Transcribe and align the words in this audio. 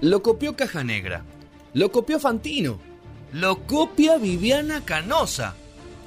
lo 0.00 0.22
copió 0.22 0.56
Caja 0.56 0.82
Negra, 0.82 1.24
lo 1.74 1.92
copió 1.92 2.18
Fantino, 2.18 2.80
lo 3.32 3.66
copia 3.66 4.16
Viviana 4.16 4.82
Canosa. 4.84 5.54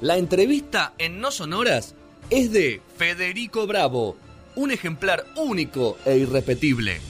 La 0.00 0.16
entrevista 0.16 0.94
en 0.98 1.20
No 1.20 1.30
Sonoras 1.30 1.94
es 2.28 2.52
de 2.52 2.82
Federico 2.96 3.66
Bravo, 3.66 4.16
un 4.56 4.72
ejemplar 4.72 5.24
único 5.36 5.96
e 6.04 6.16
irrepetible. 6.16 7.00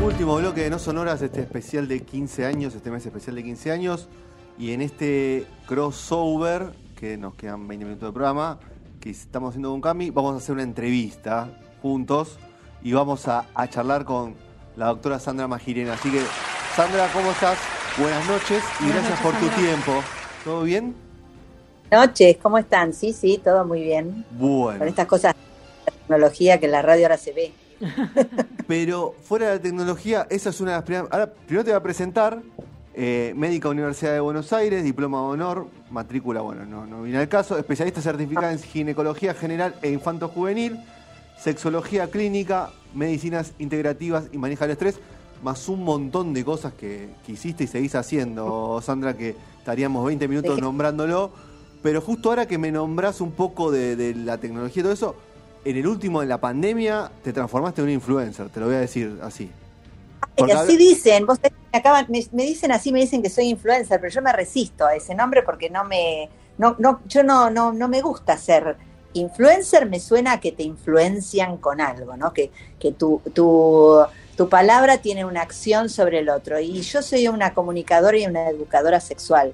Último 0.00 0.36
bloque 0.36 0.62
de 0.62 0.70
No 0.70 0.78
Sonoras, 0.78 1.22
este 1.22 1.40
especial 1.40 1.88
de 1.88 2.00
15 2.00 2.46
años, 2.46 2.74
este 2.74 2.90
mes 2.90 3.04
especial 3.04 3.34
de 3.34 3.42
15 3.42 3.72
años. 3.72 4.08
Y 4.58 4.72
en 4.72 4.80
este 4.80 5.46
crossover, 5.66 6.72
que 6.98 7.16
nos 7.16 7.34
quedan 7.34 7.68
20 7.68 7.84
minutos 7.84 8.08
de 8.08 8.12
programa, 8.12 8.58
que 9.00 9.10
estamos 9.10 9.50
haciendo 9.50 9.70
con 9.70 9.80
Cami, 9.80 10.10
vamos 10.10 10.34
a 10.34 10.38
hacer 10.38 10.54
una 10.54 10.64
entrevista 10.64 11.48
juntos 11.80 12.38
y 12.82 12.92
vamos 12.92 13.28
a, 13.28 13.46
a 13.54 13.68
charlar 13.68 14.04
con 14.04 14.34
la 14.74 14.86
doctora 14.86 15.20
Sandra 15.20 15.46
Magirena. 15.46 15.92
Así 15.92 16.10
que, 16.10 16.20
Sandra, 16.74 17.08
¿cómo 17.12 17.30
estás? 17.30 17.56
Buenas 17.98 18.26
noches 18.26 18.64
y 18.80 18.84
Buenas 18.84 19.04
gracias 19.04 19.24
noches, 19.24 19.40
por 19.40 19.48
tu 19.48 19.60
tiempo. 19.60 19.92
¿Todo 20.42 20.62
bien? 20.62 20.96
Noches, 21.92 22.36
¿cómo 22.42 22.58
están? 22.58 22.92
Sí, 22.92 23.12
sí, 23.12 23.40
todo 23.42 23.64
muy 23.64 23.82
bien. 23.82 24.24
Bueno. 24.32 24.80
Con 24.80 24.88
estas 24.88 25.06
cosas 25.06 25.36
de 25.86 25.92
tecnología 25.92 26.58
que 26.58 26.66
en 26.66 26.72
la 26.72 26.82
radio 26.82 27.06
ahora 27.06 27.16
se 27.16 27.32
ve. 27.32 27.52
Pero 28.66 29.14
fuera 29.22 29.50
de 29.50 29.54
la 29.54 29.62
tecnología, 29.62 30.26
esa 30.30 30.50
es 30.50 30.60
una 30.60 30.72
de 30.72 30.76
las 30.78 30.84
primeras. 30.84 31.12
Ahora, 31.12 31.32
primero 31.32 31.64
te 31.64 31.70
voy 31.70 31.76
a 31.78 31.82
presentar. 31.82 32.42
Eh, 33.00 33.32
médica 33.36 33.68
Universidad 33.68 34.12
de 34.12 34.18
Buenos 34.18 34.52
Aires, 34.52 34.82
diploma 34.82 35.18
de 35.18 35.24
honor, 35.26 35.68
matrícula, 35.88 36.40
bueno, 36.40 36.66
no, 36.66 36.84
no 36.84 37.04
viene 37.04 37.20
al 37.20 37.28
caso, 37.28 37.56
especialista 37.56 38.02
certificada 38.02 38.50
en 38.50 38.58
ginecología 38.58 39.34
general 39.34 39.76
e 39.82 39.90
infanto 39.92 40.26
juvenil, 40.26 40.80
sexología 41.38 42.10
clínica, 42.10 42.70
medicinas 42.94 43.52
integrativas 43.60 44.24
y 44.32 44.38
manejo 44.38 44.64
del 44.64 44.72
estrés, 44.72 44.98
más 45.44 45.68
un 45.68 45.84
montón 45.84 46.34
de 46.34 46.44
cosas 46.44 46.72
que, 46.72 47.10
que 47.24 47.32
hiciste 47.32 47.62
y 47.62 47.66
seguís 47.68 47.94
haciendo, 47.94 48.80
Sandra, 48.82 49.16
que 49.16 49.36
estaríamos 49.58 50.04
20 50.04 50.26
minutos 50.26 50.60
nombrándolo. 50.60 51.30
Pero 51.84 52.00
justo 52.00 52.30
ahora 52.30 52.46
que 52.46 52.58
me 52.58 52.72
nombrás 52.72 53.20
un 53.20 53.30
poco 53.30 53.70
de, 53.70 53.94
de 53.94 54.12
la 54.16 54.38
tecnología 54.38 54.80
y 54.80 54.82
todo 54.82 54.92
eso, 54.92 55.14
en 55.64 55.76
el 55.76 55.86
último, 55.86 56.20
en 56.20 56.28
la 56.28 56.40
pandemia, 56.40 57.12
te 57.22 57.32
transformaste 57.32 57.80
en 57.80 57.86
un 57.86 57.92
influencer, 57.92 58.48
te 58.48 58.58
lo 58.58 58.66
voy 58.66 58.74
a 58.74 58.80
decir 58.80 59.20
así. 59.22 59.48
Porque 60.38 60.52
así 60.52 60.76
dicen, 60.76 61.26
vos 61.26 61.36
sabés 61.36 61.52
me, 61.72 61.78
acaban, 61.78 62.06
me, 62.08 62.24
me 62.32 62.44
dicen 62.44 62.72
así, 62.72 62.92
me 62.92 63.00
dicen 63.00 63.22
que 63.22 63.30
soy 63.30 63.48
influencer, 63.48 64.00
pero 64.00 64.12
yo 64.12 64.22
me 64.22 64.32
resisto 64.32 64.86
a 64.86 64.94
ese 64.94 65.14
nombre 65.14 65.42
porque 65.42 65.68
no 65.68 65.84
me, 65.84 66.30
no, 66.56 66.76
no, 66.78 67.00
yo 67.06 67.22
no, 67.22 67.50
no, 67.50 67.72
no 67.72 67.88
me 67.88 68.00
gusta 68.00 68.36
ser 68.36 68.76
influencer, 69.14 69.86
me 69.86 70.00
suena 70.00 70.32
a 70.32 70.40
que 70.40 70.52
te 70.52 70.62
influencian 70.62 71.56
con 71.56 71.80
algo, 71.80 72.16
¿no? 72.16 72.32
Que, 72.32 72.50
que 72.78 72.92
tu, 72.92 73.20
tu, 73.34 73.98
tu 74.36 74.48
palabra 74.48 74.98
tiene 74.98 75.24
una 75.24 75.42
acción 75.42 75.88
sobre 75.88 76.20
el 76.20 76.28
otro. 76.28 76.60
Y 76.60 76.80
yo 76.82 77.02
soy 77.02 77.28
una 77.28 77.54
comunicadora 77.54 78.16
y 78.16 78.26
una 78.26 78.48
educadora 78.48 79.00
sexual 79.00 79.52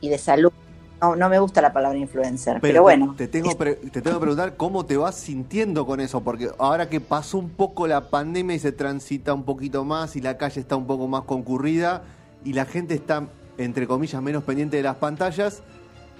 y 0.00 0.08
de 0.08 0.18
salud. 0.18 0.52
No, 1.00 1.16
no 1.16 1.28
me 1.30 1.38
gusta 1.38 1.62
la 1.62 1.72
palabra 1.72 1.98
influencer, 1.98 2.54
pero, 2.60 2.60
Pero, 2.60 2.82
bueno. 2.82 3.14
te, 3.16 3.26
tengo 3.26 3.56
pre- 3.56 3.74
te 3.92 4.02
tengo 4.02 4.16
que 4.18 4.20
preguntar 4.20 4.56
cómo 4.56 4.84
te 4.84 4.96
vas 4.96 5.14
sintiendo 5.14 5.86
con 5.86 6.00
eso, 6.00 6.20
porque 6.20 6.50
ahora 6.58 6.88
que 6.90 7.00
pasó 7.00 7.38
un 7.38 7.48
poco 7.50 7.86
la 7.86 8.08
pandemia 8.10 8.56
y 8.56 8.58
se 8.58 8.72
transita 8.72 9.32
un 9.32 9.44
poquito 9.44 9.84
más 9.84 10.16
y 10.16 10.20
la 10.20 10.36
calle 10.36 10.60
está 10.60 10.76
un 10.76 10.86
poco 10.86 11.08
más 11.08 11.22
concurrida 11.22 12.02
y 12.44 12.52
la 12.52 12.66
gente 12.66 12.94
está, 12.94 13.26
entre 13.56 13.86
comillas, 13.86 14.20
menos 14.22 14.44
pendiente 14.44 14.76
de 14.76 14.82
las 14.82 14.96
pantallas, 14.96 15.62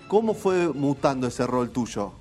¿cómo 0.09 0.33
fue 0.35 0.69
mutando 0.69 1.27
ese 1.27 1.47
rol 1.47 1.71
tuyo? 1.71 2.13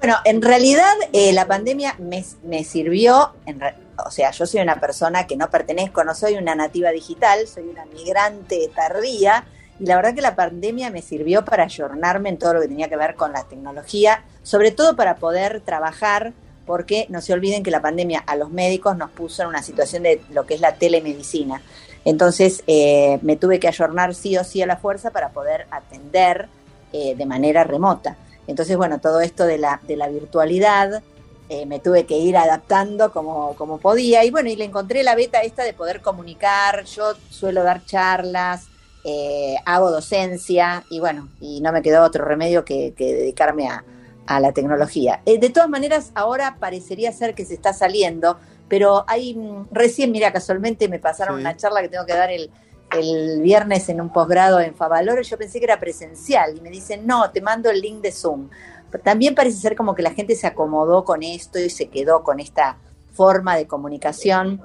Bueno, 0.00 0.16
en 0.24 0.40
realidad 0.40 0.92
eh, 1.12 1.32
la 1.32 1.46
pandemia 1.46 1.94
me, 1.98 2.24
me 2.42 2.64
sirvió, 2.64 3.32
en 3.44 3.60
re- 3.60 3.74
o 4.06 4.10
sea, 4.10 4.30
yo 4.30 4.46
soy 4.46 4.60
una 4.60 4.80
persona 4.80 5.26
que 5.26 5.36
no 5.36 5.50
pertenezco, 5.50 6.04
no 6.04 6.14
soy 6.14 6.36
una 6.36 6.54
nativa 6.54 6.90
digital, 6.90 7.46
soy 7.46 7.64
una 7.68 7.84
migrante 7.86 8.70
tardía, 8.74 9.44
y 9.80 9.86
la 9.86 9.96
verdad 9.96 10.14
que 10.14 10.20
la 10.20 10.36
pandemia 10.36 10.90
me 10.90 11.00
sirvió 11.00 11.42
para 11.42 11.64
ayornarme 11.64 12.28
en 12.28 12.38
todo 12.38 12.54
lo 12.54 12.60
que 12.60 12.68
tenía 12.68 12.90
que 12.90 12.96
ver 12.96 13.14
con 13.14 13.32
la 13.32 13.44
tecnología, 13.44 14.24
sobre 14.42 14.72
todo 14.72 14.94
para 14.94 15.16
poder 15.16 15.62
trabajar, 15.62 16.34
porque 16.66 17.06
no 17.08 17.22
se 17.22 17.32
olviden 17.32 17.62
que 17.62 17.70
la 17.70 17.80
pandemia 17.80 18.22
a 18.26 18.36
los 18.36 18.50
médicos 18.50 18.98
nos 18.98 19.10
puso 19.10 19.42
en 19.42 19.48
una 19.48 19.62
situación 19.62 20.02
de 20.02 20.20
lo 20.30 20.44
que 20.44 20.54
es 20.54 20.60
la 20.60 20.74
telemedicina. 20.74 21.62
Entonces 22.04 22.62
eh, 22.66 23.18
me 23.22 23.36
tuve 23.36 23.58
que 23.58 23.68
ayornar 23.68 24.14
sí 24.14 24.36
o 24.36 24.44
sí 24.44 24.60
a 24.60 24.66
la 24.66 24.76
fuerza 24.76 25.10
para 25.10 25.30
poder 25.30 25.66
atender 25.70 26.48
eh, 26.92 27.14
de 27.16 27.26
manera 27.26 27.64
remota. 27.64 28.18
Entonces, 28.46 28.76
bueno, 28.76 29.00
todo 29.00 29.20
esto 29.20 29.46
de 29.46 29.58
la, 29.58 29.80
de 29.86 29.96
la 29.96 30.08
virtualidad 30.08 31.02
eh, 31.48 31.66
me 31.66 31.78
tuve 31.78 32.04
que 32.04 32.18
ir 32.18 32.36
adaptando 32.36 33.12
como, 33.12 33.54
como 33.56 33.78
podía. 33.78 34.24
Y 34.24 34.30
bueno, 34.30 34.50
y 34.50 34.56
le 34.56 34.64
encontré 34.64 35.02
la 35.02 35.14
beta 35.14 35.40
esta 35.40 35.64
de 35.64 35.72
poder 35.72 36.02
comunicar. 36.02 36.84
Yo 36.84 37.14
suelo 37.30 37.62
dar 37.62 37.84
charlas, 37.86 38.69
eh, 39.04 39.56
hago 39.64 39.90
docencia 39.90 40.84
y 40.90 41.00
bueno, 41.00 41.28
y 41.40 41.60
no 41.60 41.72
me 41.72 41.82
quedó 41.82 42.04
otro 42.04 42.24
remedio 42.24 42.64
que, 42.64 42.92
que 42.96 43.14
dedicarme 43.14 43.68
a, 43.68 43.84
a 44.26 44.40
la 44.40 44.52
tecnología. 44.52 45.22
Eh, 45.26 45.38
de 45.38 45.50
todas 45.50 45.68
maneras, 45.68 46.12
ahora 46.14 46.56
parecería 46.60 47.10
ser 47.12 47.34
que 47.34 47.44
se 47.44 47.54
está 47.54 47.72
saliendo, 47.72 48.38
pero 48.68 49.04
hay 49.08 49.34
mm, 49.34 49.68
recién, 49.72 50.12
mira, 50.12 50.32
casualmente 50.32 50.88
me 50.88 50.98
pasaron 50.98 51.36
Sí. 51.36 51.40
una 51.40 51.56
charla 51.56 51.82
que 51.82 51.88
tengo 51.88 52.06
que 52.06 52.14
dar 52.14 52.30
el, 52.30 52.50
el 52.96 53.40
viernes 53.42 53.88
en 53.88 54.00
un 54.00 54.12
posgrado 54.12 54.60
en 54.60 54.74
Favaloro, 54.74 55.22
yo 55.22 55.38
pensé 55.38 55.58
que 55.58 55.64
era 55.64 55.80
presencial 55.80 56.56
y 56.56 56.60
me 56.60 56.70
dicen, 56.70 57.06
no, 57.06 57.30
te 57.30 57.40
mando 57.40 57.70
el 57.70 57.80
link 57.80 58.00
de 58.02 58.12
Zoom. 58.12 58.48
Pero 58.90 59.02
también 59.04 59.34
parece 59.34 59.58
ser 59.58 59.76
como 59.76 59.94
que 59.94 60.02
la 60.02 60.10
gente 60.12 60.34
se 60.34 60.46
acomodó 60.48 61.04
con 61.04 61.22
esto 61.22 61.58
y 61.60 61.70
se 61.70 61.88
quedó 61.88 62.22
con 62.24 62.40
esta 62.40 62.76
forma 63.12 63.56
de 63.56 63.66
comunicación 63.66 64.60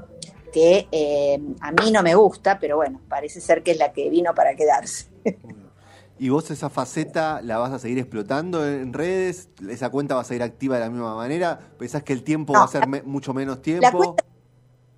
que 0.56 0.88
eh, 0.90 1.38
a 1.60 1.72
mí 1.74 1.92
no 1.92 2.02
me 2.02 2.16
gusta, 2.16 2.58
pero 2.60 2.78
bueno, 2.78 3.02
parece 3.10 3.42
ser 3.42 3.62
que 3.62 3.72
es 3.72 3.78
la 3.78 3.92
que 3.92 4.10
vino 4.10 4.34
para 4.34 4.56
quedarse. 4.56 5.08
¿Y 6.18 6.30
vos 6.30 6.50
esa 6.50 6.70
faceta 6.70 7.42
la 7.44 7.58
vas 7.58 7.74
a 7.74 7.80
seguir 7.80 8.00
explotando 8.00 8.66
en 8.66 8.94
redes? 8.94 9.50
¿Esa 9.70 9.90
cuenta 9.90 10.16
va 10.16 10.22
a 10.22 10.24
seguir 10.24 10.44
activa 10.44 10.76
de 10.76 10.86
la 10.86 10.90
misma 10.90 11.14
manera? 11.14 11.60
¿Pensás 11.78 12.04
que 12.04 12.14
el 12.14 12.24
tiempo 12.24 12.54
No, 12.54 12.60
va 12.60 12.66
a 12.66 12.70
ser 12.70 12.88
me- 12.88 13.02
mucho 13.02 13.34
menos 13.34 13.62
tiempo? 13.62 13.90
cuenta- 13.92 14.24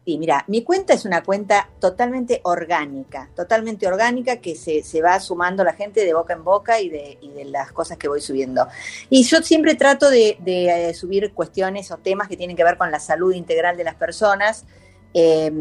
Sí, 0.06 0.18
mira, 0.20 0.46
mi 0.48 0.64
cuenta 0.64 0.94
es 0.94 1.04
una 1.04 1.22
cuenta 1.24 1.70
totalmente 1.82 2.40
orgánica, 2.44 3.30
totalmente 3.36 3.88
orgánica 3.88 4.38
que 4.38 4.56
se, 4.56 4.82
se 4.84 5.02
va 5.02 5.20
sumando 5.20 5.66
la 5.66 5.74
gente 5.74 6.06
de 6.06 6.14
boca 6.14 6.32
en 6.34 6.46
boca 6.46 6.80
y 6.80 6.88
de, 6.88 7.18
y 7.20 7.30
de 7.32 7.44
las 7.44 7.74
cosas 7.74 7.98
que 7.98 8.08
voy 8.08 8.22
subiendo. 8.22 8.68
Y 9.10 9.24
yo 9.24 9.42
siempre 9.42 9.76
trato 9.76 10.10
de, 10.10 10.38
de, 10.40 10.90
eh, 10.92 10.94
subir 10.94 11.34
cuestiones 11.34 11.92
o 11.92 11.98
temas 11.98 12.30
que 12.30 12.38
tienen 12.38 12.56
que 12.56 12.64
ver 12.64 12.78
con 12.78 12.90
la 12.90 13.02
salud 13.02 13.34
integral 13.34 13.76
de 13.76 13.84
las 13.84 13.96
personas 13.96 14.64
eh, 15.14 15.52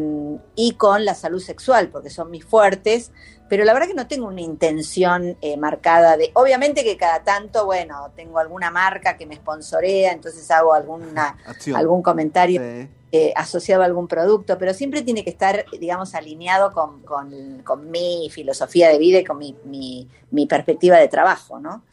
y 0.55 0.73
con 0.73 1.05
la 1.05 1.15
salud 1.15 1.39
sexual, 1.41 1.89
porque 1.89 2.09
son 2.09 2.29
mis 2.31 2.45
fuertes, 2.45 3.11
pero 3.49 3.63
la 3.63 3.73
verdad 3.73 3.87
que 3.87 3.93
no 3.93 4.07
tengo 4.07 4.27
una 4.27 4.41
intención 4.41 5.37
eh, 5.41 5.55
marcada 5.57 6.17
de, 6.17 6.31
obviamente 6.33 6.83
que 6.83 6.97
cada 6.97 7.23
tanto, 7.23 7.65
bueno, 7.65 8.11
tengo 8.15 8.39
alguna 8.39 8.71
marca 8.71 9.15
que 9.17 9.25
me 9.25 9.35
sponsorea, 9.35 10.11
entonces 10.11 10.49
hago 10.51 10.73
alguna, 10.73 11.37
Acción. 11.45 11.75
algún 11.77 12.01
comentario 12.01 12.61
Sí. 12.61 12.89
eh, 13.13 13.33
asociado 13.37 13.83
a 13.83 13.85
algún 13.85 14.09
producto, 14.09 14.57
pero 14.57 14.73
siempre 14.73 15.01
tiene 15.01 15.23
que 15.23 15.29
estar, 15.29 15.63
digamos, 15.79 16.13
alineado 16.13 16.73
con, 16.73 17.01
con- 17.03 17.61
con 17.63 17.89
mi 17.89 18.29
filosofía 18.29 18.89
de 18.89 18.97
vida 18.99 19.19
y 19.19 19.23
con 19.23 19.37
mi, 19.37 19.55
mi- 19.63 20.09
mi 20.31 20.45
perspectiva 20.45 20.97
de 20.97 21.07
trabajo, 21.07 21.57
¿no? 21.57 21.83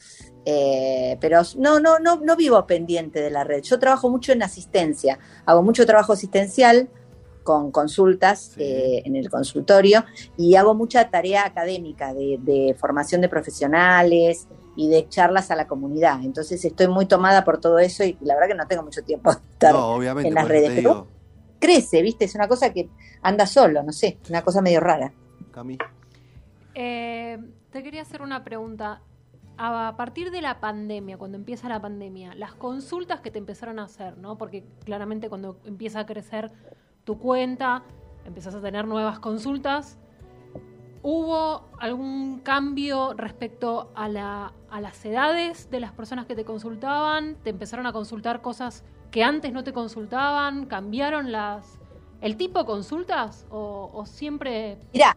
Eh, 0.47 1.17
pero 1.21 1.41
no, 1.57 1.79
no, 1.81 1.99
no, 2.01 2.17
no 2.17 2.37
vivo 2.37 2.67
pendiente 2.67 3.21
de 3.23 3.31
la 3.31 3.45
red. 3.45 3.63
Yo 3.63 3.79
trabajo 3.79 4.11
mucho 4.11 4.33
en 4.33 4.43
asistencia, 4.43 5.19
hago 5.47 5.63
mucho 5.63 5.87
trabajo 5.87 6.13
asistencial 6.13 6.89
con 7.45 7.71
consultas 7.71 8.53
Sí. 8.57 8.63
eh, 8.65 9.03
en 9.05 9.15
el 9.15 9.31
consultorio 9.31 10.05
y 10.37 10.57
hago 10.57 10.75
mucha 10.75 11.09
tarea 11.11 11.47
académica 11.47 12.13
de, 12.13 12.39
de 12.43 12.75
formación 12.77 13.21
de 13.21 13.29
profesionales 13.29 14.49
y 14.77 14.89
de 14.89 15.09
charlas 15.09 15.53
a 15.53 15.55
la 15.57 15.69
comunidad. 15.69 16.25
Entonces 16.25 16.65
estoy 16.65 16.89
muy 16.89 17.07
tomada 17.07 17.45
por 17.45 17.61
todo 17.61 17.79
eso 17.79 18.03
y 18.03 18.19
la 18.23 18.35
verdad 18.35 18.49
que 18.49 18.55
no 18.57 18.67
tengo 18.67 18.83
mucho 18.83 19.03
tiempo 19.05 19.31
de 19.33 19.39
estar 19.53 19.73
No, 19.73 19.95
obviamente. 19.95 20.29
en 20.29 20.35
las 20.35 20.49
redes, 20.49 20.73
pero- 20.75 21.07
crece, 21.61 22.03
¿viste? 22.03 22.25
Es 22.25 22.35
una 22.35 22.49
cosa 22.49 22.73
que 22.73 22.91
anda 23.23 23.47
solo, 23.47 23.83
no 23.85 23.93
sé, 23.93 24.19
una 24.29 24.43
cosa 24.43 24.61
medio 24.61 24.81
rara. 24.81 25.13
Cami. 25.53 25.79
Eh, 26.75 27.39
te 27.71 27.83
quería 27.83 28.03
hacer 28.03 28.23
una 28.23 28.45
pregunta. 28.45 29.01
A 29.57 29.95
partir 29.97 30.33
de 30.33 30.43
la 30.43 30.59
pandemia, 30.59 31.17
cuando 31.17 31.39
empieza 31.39 31.69
la 31.69 31.81
pandemia, 31.81 32.35
las 32.35 32.55
consultas 32.55 33.21
que 33.21 33.31
te 33.31 33.39
empezaron 33.39 33.79
a 33.79 33.85
hacer, 33.85 34.19
¿no? 34.19 34.37
Porque 34.37 34.65
claramente 34.85 35.29
cuando 35.29 35.61
empieza 35.65 36.01
a 36.01 36.07
crecer 36.07 36.51
tu 37.05 37.19
cuenta, 37.19 37.83
empiezas 38.25 38.55
a 38.55 38.61
tener 38.61 38.87
nuevas 38.87 39.19
consultas. 39.19 39.99
¿Hubo 41.03 41.69
algún 41.79 42.41
cambio 42.41 43.13
respecto 43.13 43.93
a, 43.95 44.09
la, 44.09 44.53
a 44.71 44.81
las 44.81 45.05
edades 45.05 45.71
de 45.71 45.81
las 45.81 45.93
personas 45.93 46.25
que 46.25 46.35
te 46.35 46.45
consultaban? 46.45 47.37
¿Te 47.43 47.51
empezaron 47.51 47.87
a 47.87 47.93
consultar 47.93 48.41
cosas 48.41 48.85
que 49.11 49.23
antes 49.23 49.53
no 49.53 49.65
te 49.65 49.75
consultaban? 49.75 50.65
¿Cambiaron 50.65 51.31
las 51.31 51.79
el 52.23 52.39
tipo 52.39 52.61
de 52.61 52.65
consultas? 52.65 53.47
¿O, 53.51 53.91
o 53.93 54.07
siempre 54.07 54.79
Mirá, 54.95 55.15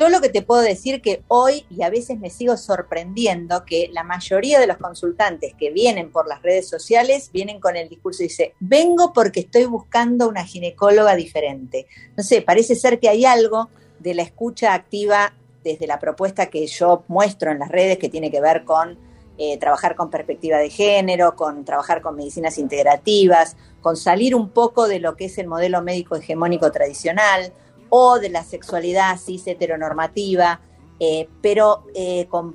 yo 0.00 0.08
lo 0.08 0.22
que 0.22 0.30
te 0.30 0.40
puedo 0.40 0.62
decir 0.62 1.02
que 1.02 1.22
hoy, 1.28 1.66
y 1.68 1.82
a 1.82 1.90
veces 1.90 2.18
me 2.18 2.30
sigo 2.30 2.56
sorprendiendo, 2.56 3.66
que 3.66 3.90
la 3.92 4.02
mayoría 4.02 4.58
de 4.58 4.66
los 4.66 4.78
consultantes 4.78 5.52
que 5.58 5.70
vienen 5.70 6.10
por 6.10 6.26
las 6.26 6.40
redes 6.40 6.66
sociales 6.66 7.28
vienen 7.34 7.60
con 7.60 7.76
el 7.76 7.90
discurso 7.90 8.22
y 8.22 8.28
dice, 8.28 8.54
vengo 8.60 9.12
porque 9.12 9.40
estoy 9.40 9.66
buscando 9.66 10.26
una 10.26 10.46
ginecóloga 10.46 11.16
diferente. 11.16 11.86
No 12.16 12.22
sé, 12.22 12.40
parece 12.40 12.76
ser 12.76 12.98
que 12.98 13.10
hay 13.10 13.26
algo 13.26 13.68
de 13.98 14.14
la 14.14 14.22
escucha 14.22 14.72
activa 14.72 15.34
desde 15.62 15.86
la 15.86 15.98
propuesta 15.98 16.46
que 16.46 16.66
yo 16.66 17.04
muestro 17.08 17.50
en 17.50 17.58
las 17.58 17.68
redes 17.68 17.98
que 17.98 18.08
tiene 18.08 18.30
que 18.30 18.40
ver 18.40 18.64
con 18.64 18.96
eh, 19.36 19.58
trabajar 19.58 19.96
con 19.96 20.08
perspectiva 20.08 20.56
de 20.56 20.70
género, 20.70 21.36
con 21.36 21.66
trabajar 21.66 22.00
con 22.00 22.16
medicinas 22.16 22.56
integrativas, 22.56 23.54
con 23.82 23.98
salir 23.98 24.34
un 24.34 24.48
poco 24.48 24.88
de 24.88 24.98
lo 24.98 25.14
que 25.14 25.26
es 25.26 25.36
el 25.36 25.46
modelo 25.46 25.82
médico 25.82 26.16
hegemónico 26.16 26.72
tradicional 26.72 27.52
o 27.90 28.18
de 28.18 28.30
la 28.30 28.42
sexualidad 28.44 29.18
cis 29.18 29.46
heteronormativa, 29.46 30.60
eh, 31.02 31.28
pero 31.40 31.86
eh, 31.94 32.26
con, 32.28 32.54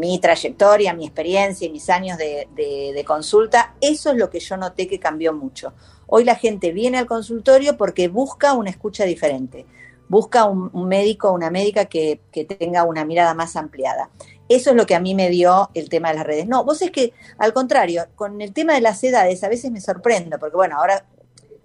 mi 0.00 0.18
trayectoria, 0.18 0.94
mi 0.94 1.06
experiencia 1.06 1.66
y 1.66 1.70
mis 1.70 1.88
años 1.88 2.18
de, 2.18 3.04
consulta, 3.06 3.74
eso 3.80 4.10
es 4.10 4.16
lo 4.16 4.28
que 4.30 4.40
yo 4.40 4.56
noté 4.56 4.88
que 4.88 4.98
cambió 4.98 5.32
mucho. 5.32 5.72
Hoy 6.08 6.24
la 6.24 6.34
gente 6.34 6.72
viene 6.72 6.98
al 6.98 7.06
consultorio 7.06 7.76
porque 7.76 8.08
busca 8.08 8.52
una 8.54 8.70
escucha 8.70 9.04
diferente, 9.04 9.64
busca 10.08 10.44
un, 10.46 10.88
médico, 10.88 11.30
una 11.30 11.50
médica 11.50 11.84
que, 11.84 12.20
que, 12.32 12.44
tenga 12.44 12.82
una 12.82 13.04
mirada 13.04 13.34
más 13.34 13.54
ampliada. 13.54 14.10
Eso 14.48 14.70
es 14.70 14.76
lo 14.76 14.84
que 14.84 14.96
a 14.96 15.00
mí 15.00 15.14
me 15.14 15.28
dio 15.30 15.70
el 15.74 15.88
tema 15.88 16.08
de 16.08 16.16
las 16.16 16.26
redes. 16.26 16.48
No, 16.48 16.64
vos 16.64 16.82
es 16.82 16.90
que, 16.90 17.12
al 17.38 17.52
contrario, 17.52 18.06
con 18.16 18.40
el 18.40 18.52
tema 18.52 18.74
de 18.74 18.80
las 18.80 19.04
edades 19.04 19.44
a 19.44 19.48
veces 19.48 19.70
me 19.70 19.80
sorprendo, 19.80 20.38
porque 20.40 20.56
bueno, 20.56 20.78
ahora 20.78 21.04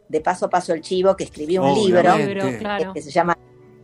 de 0.10 0.22
paso 0.22 0.46
a 0.46 0.50
paso 0.50 0.74
el 0.74 0.82
chivo, 0.82 1.16
que 1.16 1.24
escribió 1.24 1.64
un 1.64 1.74
libro, 1.76 2.14
que 2.94 3.02
se 3.02 3.12
llama 3.12 3.38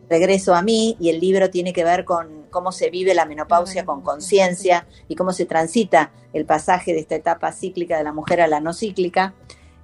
Regreso 0.08 0.54
a 0.54 0.62
mí, 0.62 0.96
y 0.98 1.08
el 1.08 1.20
libro 1.20 1.50
tiene 1.50 1.72
que 1.72 1.84
ver 1.84 2.04
con 2.04 2.46
cómo 2.50 2.72
se 2.72 2.90
vive 2.90 3.14
la 3.14 3.26
menopausia 3.26 3.84
con 3.84 4.02
conciencia 4.02 4.86
y 5.08 5.14
cómo 5.14 5.32
se 5.32 5.46
transita 5.46 6.12
el 6.32 6.44
pasaje 6.44 6.92
de 6.92 7.00
esta 7.00 7.14
etapa 7.14 7.52
cíclica 7.52 7.96
de 7.96 8.04
la 8.04 8.12
mujer 8.12 8.40
a 8.40 8.48
la 8.48 8.60
no 8.60 8.74
cíclica. 8.74 9.34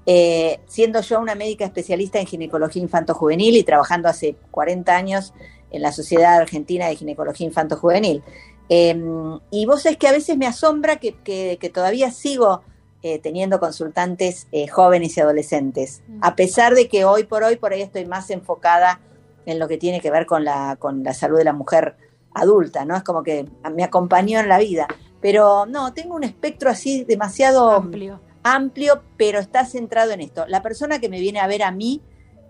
Eh, 0.05 0.61
siendo 0.67 1.01
yo 1.01 1.21
una 1.21 1.35
médica 1.35 1.65
especialista 1.65 2.21
en 2.21 2.27
ginecología 2.27 2.83
infanto-juvenil 2.83 3.57
y 3.57 3.65
trabajando 3.65 4.09
hace 4.09 4.37
40 4.53 4.95
años 4.95 5.35
en 5.71 5.83
la 5.83 5.91
Sociedad 5.91 6.37
Argentina 6.37 6.87
de 6.87 6.97
Ginecología 6.97 7.47
Infanto-Juvenil. 7.47 8.23
Em, 8.69 9.39
y 9.51 9.67
vos 9.67 9.85
es 9.87 9.97
que 9.97 10.09
a 10.09 10.13
veces 10.13 10.37
me 10.37 10.47
asombra 10.47 10.97
que, 10.97 11.15
que 11.25 11.71
todavía 11.73 12.11
sigo 12.11 12.63
eh, 13.09 13.21
teniendo 13.21 13.61
consultantes 13.61 14.49
eh, 14.51 14.67
jóvenes 14.67 15.17
y 15.17 15.21
adolescentes, 15.21 16.03
mm. 16.09 16.19
a 16.23 16.35
pesar 16.35 16.75
de 16.75 16.89
que 16.89 17.05
hoy 17.05 17.23
por 17.23 17.45
hoy 17.45 17.55
por 17.55 17.73
ahí 17.73 17.81
estoy 17.81 18.05
más 18.05 18.31
enfocada 18.31 18.99
en 19.45 19.61
lo 19.61 19.69
que 19.69 19.79
tiene 19.79 20.01
que 20.01 20.11
ver 20.11 20.27
con 20.27 20.45
la, 20.45 20.75
con 20.81 21.05
la 21.05 21.15
salud 21.15 21.39
de 21.39 21.45
la 21.45 21.53
mujer 21.53 21.95
adulta, 22.35 22.85
¿no? 22.85 22.97
Es 22.97 23.05
como 23.05 23.23
que 23.23 23.47
me 23.73 23.85
acompañó 23.85 24.41
en 24.41 24.49
la 24.49 24.59
vida. 24.59 24.89
Pero 25.21 25.67
no, 25.67 25.93
tengo 25.93 26.17
un 26.17 26.25
espectro 26.25 26.69
así 26.69 27.05
demasiado 27.05 27.71
amplio. 27.71 28.21
amplio, 28.43 29.05
pero 29.17 29.39
está 29.39 29.65
centrado 29.65 30.11
en 30.11 30.21
esto. 30.21 30.45
La 30.49 30.61
persona 30.61 30.99
que 30.99 31.09
me 31.09 31.21
viene 31.21 31.39
a 31.39 31.47
ver 31.47 31.63
a 31.63 31.71
mí 31.71 32.03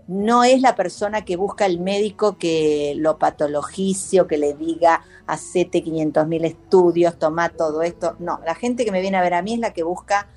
no 0.07 0.43
es 0.43 0.59
la 0.61 0.75
persona 0.75 1.23
que 1.23 1.35
busca 1.35 1.67
el 1.67 1.79
médico 1.79 2.39
que 2.39 2.95
lo 2.97 3.19
patologice 3.19 4.21
o 4.21 4.25
que 4.25 4.39
le 4.39 4.55
diga 4.55 5.03
hacete 5.27 5.83
500 5.83 6.27
mil 6.27 6.45
estudios, 6.45 7.19
toma 7.19 7.49
todo 7.49 7.83
esto. 7.83 8.15
No, 8.17 8.39
la 8.43 8.55
gente 8.55 8.85
que 8.85 8.91
me 8.91 9.01
viene 9.01 9.17
a 9.17 9.21
ver 9.21 9.35
a 9.35 9.43
mí 9.43 9.53
es 9.53 9.59
la 9.59 9.73
que 9.73 9.83
busca 9.83 10.29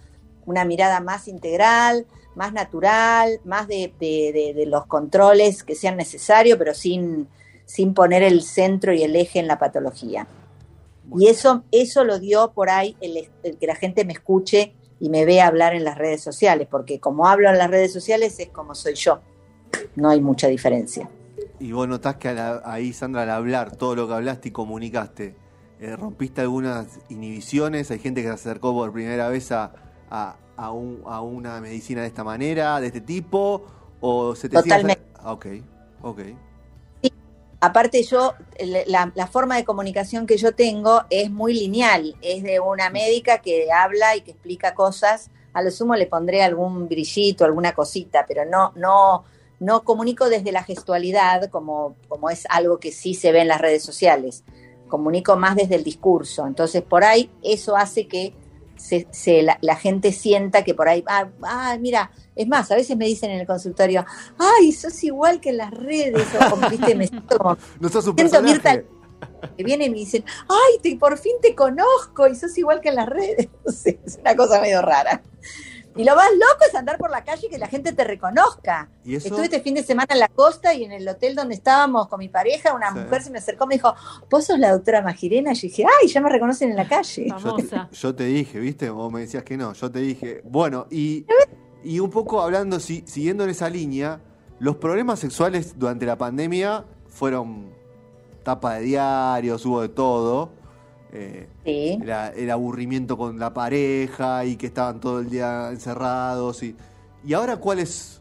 una 0.47 0.65
mirada 0.65 1.01
más 1.01 1.29
integral, 1.29 2.07
más 2.35 2.53
natural, 2.53 3.41
más 3.45 3.69
de, 3.69 4.65
los 4.67 4.87
controles 4.87 5.63
que 5.63 5.75
sean 5.75 5.97
necesarios, 5.97 6.59
pero 6.59 6.75
sin, 6.75 7.29
sin 7.65 7.95
poner 7.95 8.23
el 8.23 8.43
centro 8.43 8.93
y 8.93 9.03
el 9.03 9.17
eje 9.17 9.39
en 9.39 9.47
la 9.47 9.59
patología. 9.59 10.27
Y 11.17 11.27
eso, 11.27 11.65
eso 11.73 12.05
lo 12.05 12.19
dio 12.19 12.53
por 12.53 12.71
ahí 12.71 12.97
el, 13.01 13.29
que 13.59 13.67
la 13.67 13.75
gente 13.75 14.05
me 14.05 14.13
escuche 14.13 14.75
y 15.01 15.09
me 15.09 15.25
vea 15.25 15.47
hablar 15.47 15.75
en 15.75 15.85
las 15.85 15.99
redes 15.99 16.23
sociales, 16.23 16.69
porque 16.71 17.01
como 17.01 17.27
hablo 17.27 17.49
en 17.49 17.59
las 17.59 17.71
redes 17.71 17.93
sociales 17.93 18.39
es 18.39 18.49
como 18.49 18.75
soy 18.75 18.95
yo, 18.95 19.21
no 19.97 20.11
hay 20.11 20.21
mucha 20.21 20.47
diferencia. 20.47 21.09
Y 21.59 21.73
vos 21.73 21.89
notás 21.89 22.17
que 22.17 22.29
ahí, 22.65 22.93
Sandra, 22.93 23.23
al 23.23 23.31
hablar 23.31 23.77
todo 23.77 23.97
lo 23.97 24.07
que 24.09 24.15
hablaste 24.15 24.49
y 24.49 24.53
comunicaste, 24.53 25.35
eh, 25.81 25.97
rompiste 25.97 26.43
algunas 26.43 27.01
inhibiciones, 27.09 27.91
hay 27.91 27.99
gente 27.99 28.23
que 28.23 28.29
se 28.29 28.35
acercó 28.35 28.73
por 28.73 28.93
primera 28.93 29.29
vez 29.29 29.51
a, 29.53 29.73
a, 30.11 30.37
a, 30.57 30.71
una 31.23 31.61
medicina 31.61 32.03
de 32.03 32.09
esta 32.09 32.25
manera, 32.25 32.81
de 32.81 32.89
este 32.89 33.01
tipo? 33.01 33.63
¿O 34.01 34.35
se 34.35 34.49
te 34.49 34.57
Totalmente. 34.57 35.03
ok, 35.25 35.47
ok. 36.03 36.21
Aparte 37.63 38.03
yo, 38.03 38.33
la, 38.87 39.13
la, 39.15 39.27
forma 39.27 39.57
de 39.57 39.65
comunicación 39.65 40.27
que 40.27 40.39
yo 40.39 40.55
tengo 40.55 41.03
es 41.11 41.31
muy 41.31 41.53
lineal, 41.53 42.17
es 42.23 42.43
de 42.43 42.59
una 42.59 42.89
médica 42.89 43.43
que 43.43 43.71
habla 43.71 44.17
y 44.17 44.23
que 44.23 44.31
explica 44.31 44.75
cosas, 44.75 45.31
a 45.53 45.61
lo 45.61 45.71
sumo 45.71 45.95
le 45.95 46.07
pondré 46.07 46.43
algún 46.43 46.89
brillito, 46.89 47.45
alguna 47.45 47.73
cosita, 47.75 48.25
pero 48.27 48.47
no, 48.47 48.73
no, 48.77 49.25
no 49.59 49.85
comunico 49.85 50.31
desde 50.31 50.53
la 50.53 50.63
gestualidad 50.63 51.51
como, 51.51 51.97
como 52.09 52.31
es 52.31 52.47
algo 52.49 52.79
que 52.81 52.93
sí 52.93 53.13
se 53.13 53.31
ve 53.31 53.43
en 53.43 53.49
las 53.49 53.61
redes 53.61 53.83
sociales, 53.83 54.43
comunico 54.89 55.37
más 55.37 55.55
desde 55.55 55.75
el 55.75 55.85
discurso, 55.85 56.47
entonces 56.47 56.81
por 56.81 57.05
ahí 57.05 57.31
eso 57.43 57.77
hace 57.77 58.09
que 58.09 58.33
se, 58.81 59.43
la, 59.43 59.77
gente 59.77 60.13
sienta 60.13 60.65
que 60.65 60.75
por 60.75 60.89
ahí, 60.89 61.05
ah, 61.07 61.77
mira, 61.81 62.11
es 62.35 62.49
más, 62.49 62.71
a 62.71 62.77
veces 62.77 62.97
me 62.97 63.07
dicen 63.07 63.31
en 63.31 63.41
el 63.41 63.47
consultorio, 63.47 64.05
ay, 64.39 64.73
sos 64.73 65.03
igual 65.05 65.41
que 65.41 65.51
en 65.51 65.59
las 65.59 65.71
redes, 65.71 66.27
o 66.51 66.71
viste, 66.71 66.95
me 66.95 67.07
siento 67.07 67.39
como, 67.39 67.57
no 67.81 67.89
sos 67.89 68.07
un 68.07 68.17
personaje. 68.17 68.87
que 69.57 69.65
vienen 69.65 69.89
y 69.89 69.91
me 69.91 69.99
dicen, 69.99 70.25
ay, 70.49 70.79
te, 70.83 70.97
por 70.97 71.19
fin 71.19 71.35
te 71.41 71.55
conozco 71.55 72.27
y 72.27 72.35
sos 72.35 72.57
igual 72.57 72.81
que 72.81 72.89
en 72.89 72.97
las 72.97 73.09
redes, 73.09 73.49
es 73.67 74.19
una 74.21 74.35
cosa 74.37 74.61
medio 74.61 74.83
rara. 74.83 75.23
Y 75.97 76.05
lo 76.05 76.15
más 76.15 76.31
loco 76.33 76.65
es 76.69 76.75
andar 76.75 76.99
por 76.99 77.11
la 77.11 77.25
calle 77.25 77.49
y 77.49 77.51
que 77.51 77.59
la 77.59 77.67
gente 77.67 77.93
te 77.93 78.05
reconozca. 78.05 78.89
Estuve 79.05 79.45
este 79.45 79.61
fin 79.61 79.75
de 79.75 79.83
semana 79.83 80.09
en 80.11 80.21
la 80.21 80.29
costa 80.29 80.73
y 80.73 80.85
en 80.85 80.93
el 80.93 81.09
hotel 81.09 81.35
donde 81.35 81.55
estábamos 81.55 82.09
con 82.09 82.19
mi 82.21 82.29
pareja, 82.29 82.75
una 82.75 82.91
mujer 82.91 83.23
se 83.23 83.31
me 83.31 83.39
acercó 83.39 83.65
y 83.65 83.69
me 83.69 83.75
dijo, 83.75 83.95
¿vos 84.31 84.45
sos 84.45 84.59
la 84.59 84.73
doctora 84.73 85.03
Magirena? 85.03 85.53
Y 85.53 85.55
yo 85.57 85.63
dije, 85.63 85.85
ay, 86.01 86.09
ya 86.09 86.21
me 86.21 86.31
reconocen 86.31 86.71
en 86.71 86.77
la 86.77 86.89
calle. 86.89 87.27
Yo 87.93 88.15
te, 88.15 88.25
dije, 88.25 88.61
¿viste? 88.61 88.91
Vos 88.91 89.13
me 89.13 89.21
decías 89.21 89.43
que 89.43 89.57
no, 89.57 89.73
yo 89.73 89.91
te 89.91 89.99
dije. 89.99 90.43
Bueno, 90.45 90.87
y, 90.91 91.27
y 91.83 91.99
un 91.99 92.11
poco 92.11 92.41
hablando, 92.41 92.79
siguiendo 92.79 93.45
en 93.45 93.51
esa 93.51 93.69
línea, 93.69 94.21
los 94.59 94.77
problemas 94.77 95.19
sexuales 95.19 95.79
durante 95.79 96.07
la 96.07 96.17
pandemia 96.17 96.85
fueron 97.09 97.71
tapa 98.43 98.75
de 98.75 98.83
diarios, 98.83 99.65
hubo 99.67 99.83
de 99.83 99.89
todo. 99.89 100.53
Eh, 101.13 101.49
el 102.37 102.51
aburrimiento 102.51 103.17
con 103.17 103.39
la 103.39 103.53
pareja 103.53 104.45
y 104.45 104.57
que 104.57 104.67
estaban 104.67 105.01
todo 105.01 105.21
el 105.21 105.29
día 105.29 105.71
encerrados. 105.71 106.63
Y, 106.63 106.77
y 107.25 107.33
ahora, 107.33 107.57
¿cuál 107.57 107.81
es? 107.81 108.21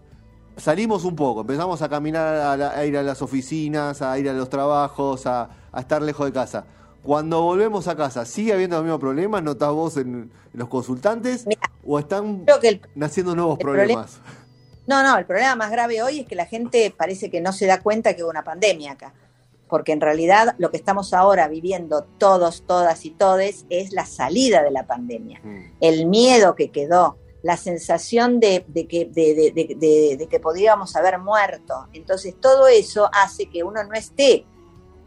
Salimos 0.57 1.05
un 1.05 1.15
poco, 1.15 1.41
empezamos 1.41 1.81
a 1.81 1.87
caminar, 1.87 2.61
a, 2.61 2.85
ir 2.85 2.97
a 2.97 3.03
las 3.03 3.21
oficinas, 3.21 4.01
a 4.01 4.17
ir 4.19 4.27
a 4.27 4.33
los 4.33 4.49
trabajos, 4.49 5.25
a, 5.25 5.49
estar 5.77 6.01
lejos 6.01 6.25
de 6.25 6.33
casa. 6.33 6.65
Cuando 7.03 7.41
volvemos 7.41 7.87
a 7.87 7.95
casa, 7.95 8.25
¿sigue 8.25 8.53
habiendo 8.53 8.75
los 8.75 8.83
mismos 8.83 8.99
problemas? 8.99 9.41
¿Notas 9.41 9.71
vos 9.71 9.95
en, 9.97 10.31
los 10.51 10.67
consultantes? 10.67 11.45
¿O 11.85 11.99
están 11.99 12.43
naciendo 12.95 13.35
nuevos 13.35 13.57
problemas? 13.57 14.19
no, 14.87 15.01
no, 15.03 15.17
el 15.17 15.25
problema 15.25 15.55
más 15.55 15.71
grave 15.71 16.01
hoy 16.01 16.21
es 16.21 16.27
que 16.27 16.35
la 16.35 16.45
gente 16.45 16.93
parece 16.97 17.29
que 17.29 17.39
no 17.39 17.53
se 17.53 17.67
da 17.67 17.79
cuenta 17.79 18.15
que 18.15 18.23
hubo 18.23 18.31
una 18.31 18.43
pandemia 18.43 18.93
acá 18.93 19.13
porque 19.69 19.91
en 19.91 20.01
realidad 20.01 20.55
lo 20.57 20.71
que 20.71 20.77
estamos 20.77 21.13
ahora 21.13 21.47
viviendo 21.47 22.03
todos, 22.17 22.63
todas 22.65 23.05
y 23.05 23.11
todes 23.11 23.65
es 23.69 23.93
la 23.93 24.05
salida 24.05 24.63
de 24.63 24.71
la 24.71 24.87
pandemia. 24.87 25.39
Mm. 25.43 25.59
El 25.79 26.07
miedo 26.07 26.55
que 26.55 26.71
quedó, 26.71 27.17
la 27.41 27.55
sensación 27.55 28.39
de, 28.39 28.65
que, 28.89 29.05
de, 29.05 30.27
que 30.29 30.39
podríamos 30.39 30.95
haber 30.95 31.19
muerto. 31.19 31.87
Entonces 31.93 32.35
todo 32.39 32.67
eso 32.67 33.09
hace 33.13 33.49
que 33.49 33.63
uno 33.63 33.83
no 33.83 33.93
esté 33.93 34.45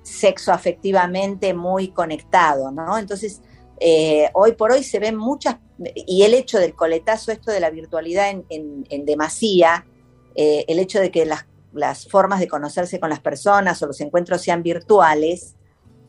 sexoafectivamente 0.02 1.54
muy 1.54 1.88
conectado, 1.88 2.70
¿no? 2.70 2.98
Entonces, 2.98 3.42
eh, 3.78 4.30
hoy 4.34 4.52
por 4.52 4.72
hoy 4.72 4.82
se 4.82 4.98
ven 4.98 5.16
muchas, 5.16 5.56
y 5.94 6.22
el 6.22 6.34
hecho 6.34 6.58
del 6.58 6.74
coletazo, 6.74 7.32
esto 7.32 7.50
de 7.50 7.60
la 7.60 7.70
virtualidad 7.70 8.30
en, 8.48 9.04
demasía, 9.04 9.86
eh, 10.34 10.64
el 10.68 10.78
hecho 10.78 11.00
de 11.00 11.10
que 11.10 11.26
las 11.26 11.46
las 11.72 12.08
formas 12.08 12.40
de 12.40 12.48
conocerse 12.48 13.00
con 13.00 13.10
las 13.10 13.20
personas 13.20 13.82
o 13.82 13.86
los 13.86 14.00
encuentros 14.00 14.42
sean 14.42 14.62
virtuales, 14.62 15.56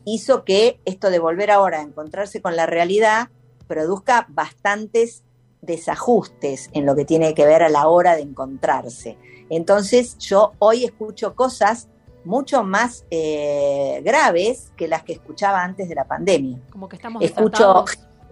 hizo 0.04 0.44
que 0.44 0.80
esto 0.84 1.10
de 1.10 1.18
volver 1.18 1.50
ahora 1.50 1.78
a 1.78 1.82
encontrarse 1.82 2.42
con 2.42 2.56
la 2.56 2.66
realidad 2.66 3.28
produzca 3.66 4.26
bastantes 4.28 5.24
desajustes 5.62 6.68
en 6.72 6.84
lo 6.86 6.94
que 6.94 7.04
tiene 7.04 7.34
que 7.34 7.46
ver 7.46 7.62
a 7.62 7.68
la 7.68 7.88
hora 7.88 8.16
de 8.16 8.22
encontrarse. 8.22 9.16
Entonces 9.48 10.18
yo 10.18 10.52
hoy 10.58 10.84
escucho 10.84 11.34
cosas 11.34 11.88
mucho 12.24 12.64
más 12.64 13.04
eh, 13.10 14.00
graves 14.04 14.72
que 14.76 14.88
las 14.88 15.02
que 15.02 15.12
escuchaba 15.12 15.62
antes 15.62 15.88
de 15.88 15.94
la 15.94 16.04
pandemia. 16.04 16.60
Como 16.70 16.88
que 16.88 16.96
estamos 16.96 17.22
Escucho 17.22 17.84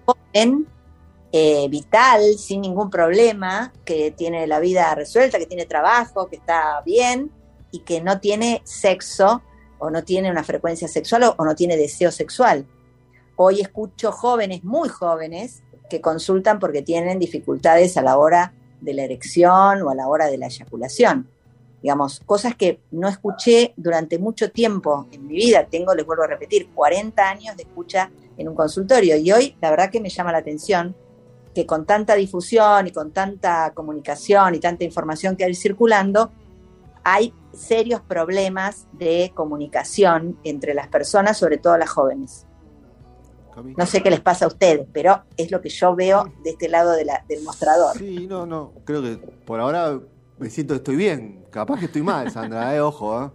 joven, 0.05 0.67
eh, 1.33 1.67
vital, 1.69 2.21
sin 2.37 2.61
ningún 2.61 2.91
problema, 2.91 3.73
que 3.85 4.11
tiene 4.11 4.47
la 4.47 4.61
vida 4.61 4.95
resuelta, 4.95 5.39
que 5.39 5.47
tiene 5.47 5.65
trabajo, 5.65 6.29
que 6.29 6.37
está 6.37 6.83
bien 6.85 7.31
y 7.71 7.81
que 7.81 8.03
no 8.03 8.21
tiene 8.21 8.61
sexo 8.65 9.43
o 9.79 9.91
no 9.91 10.05
tiene 10.05 10.31
una 10.31 10.45
frecuencia 10.45 10.89
sexual 10.89 11.23
o, 11.25 11.35
o 11.39 11.45
no 11.45 11.55
tiene 11.55 11.77
deseo 11.79 12.11
sexual. 12.11 12.67
Hoy 13.37 13.61
escucho 13.61 14.13
jóvenes, 14.13 14.63
muy 14.63 14.91
jóvenes, 14.91 15.63
que 15.89 16.03
consultan 16.03 16.59
porque 16.59 16.83
tienen 16.83 17.19
dificultades 17.19 17.97
a 17.97 18.03
la 18.03 18.19
hora 18.19 18.53
de 18.83 18.95
la 18.95 19.05
erección 19.05 19.83
o 19.83 19.91
a 19.91 19.95
la 19.95 20.09
hora 20.09 20.27
de 20.27 20.37
la 20.37 20.47
eyaculación. 20.47 21.29
Digamos, 21.83 22.21
cosas 22.21 22.55
que 22.55 22.81
no 22.91 23.09
escuché 23.09 23.73
durante 23.77 24.19
mucho 24.19 24.51
tiempo 24.51 25.09
en 25.11 25.27
mi 25.27 25.35
vida. 25.35 25.67
Tengo, 25.69 25.95
les 25.95 26.07
vuelvo 26.07 26.25
a 26.25 26.29
repetir, 26.29 26.69
40 26.75 27.29
años 27.29 27.57
de 27.57 27.63
escucha 27.65 28.11
en 28.37 28.49
un 28.49 28.55
consultorio 28.55 29.17
y 29.17 29.33
hoy 29.33 29.57
la 29.61 29.71
verdad 29.71 29.91
que 29.91 30.01
me 30.01 30.09
llama 30.09 30.31
la 30.31 30.39
atención 30.39 30.95
que 31.55 31.67
con 31.67 31.87
tanta 31.87 32.15
difusión 32.15 32.87
y 32.87 32.93
con 32.93 33.13
tanta 33.13 33.73
comunicación 33.75 34.55
y 34.55 34.61
tanta 34.61 34.85
información 34.85 35.37
que 35.37 35.45
hay 35.45 35.55
circulando, 35.55 36.33
hay 37.05 37.35
serios 37.53 38.01
problemas 38.01 38.87
de 38.93 39.33
comunicación 39.35 40.39
entre 40.45 40.75
las 40.75 40.89
personas, 40.89 41.37
sobre 41.37 41.59
todo 41.59 41.77
las 41.77 41.91
jóvenes. 41.91 42.47
No 43.77 43.85
sé 43.85 44.03
qué 44.03 44.11
les 44.11 44.21
pasa 44.21 44.47
a 44.47 44.49
ustedes, 44.49 44.87
pero 44.93 45.25
es 45.37 45.51
lo 45.51 45.61
que 45.61 45.69
yo 45.69 45.95
veo 45.95 46.33
de 46.43 46.51
este 46.51 46.69
lado 46.69 46.93
de 46.93 47.05
la, 47.05 47.25
del 47.29 47.43
mostrador. 47.43 47.99
Sí, 47.99 48.27
no, 48.27 48.47
no, 48.47 48.73
creo 48.85 49.03
que 49.03 49.17
por 49.45 49.61
ahora 49.61 50.01
me 50.39 50.49
siento 50.49 50.73
que 50.73 50.79
estoy 50.79 50.97
bien. 50.97 51.45
Capaz 51.51 51.79
que 51.79 51.87
estoy 51.87 52.03
mal, 52.03 52.31
Sandra, 52.31 52.75
eh, 52.75 52.81
ojo, 52.81 53.25
eh. 53.25 53.31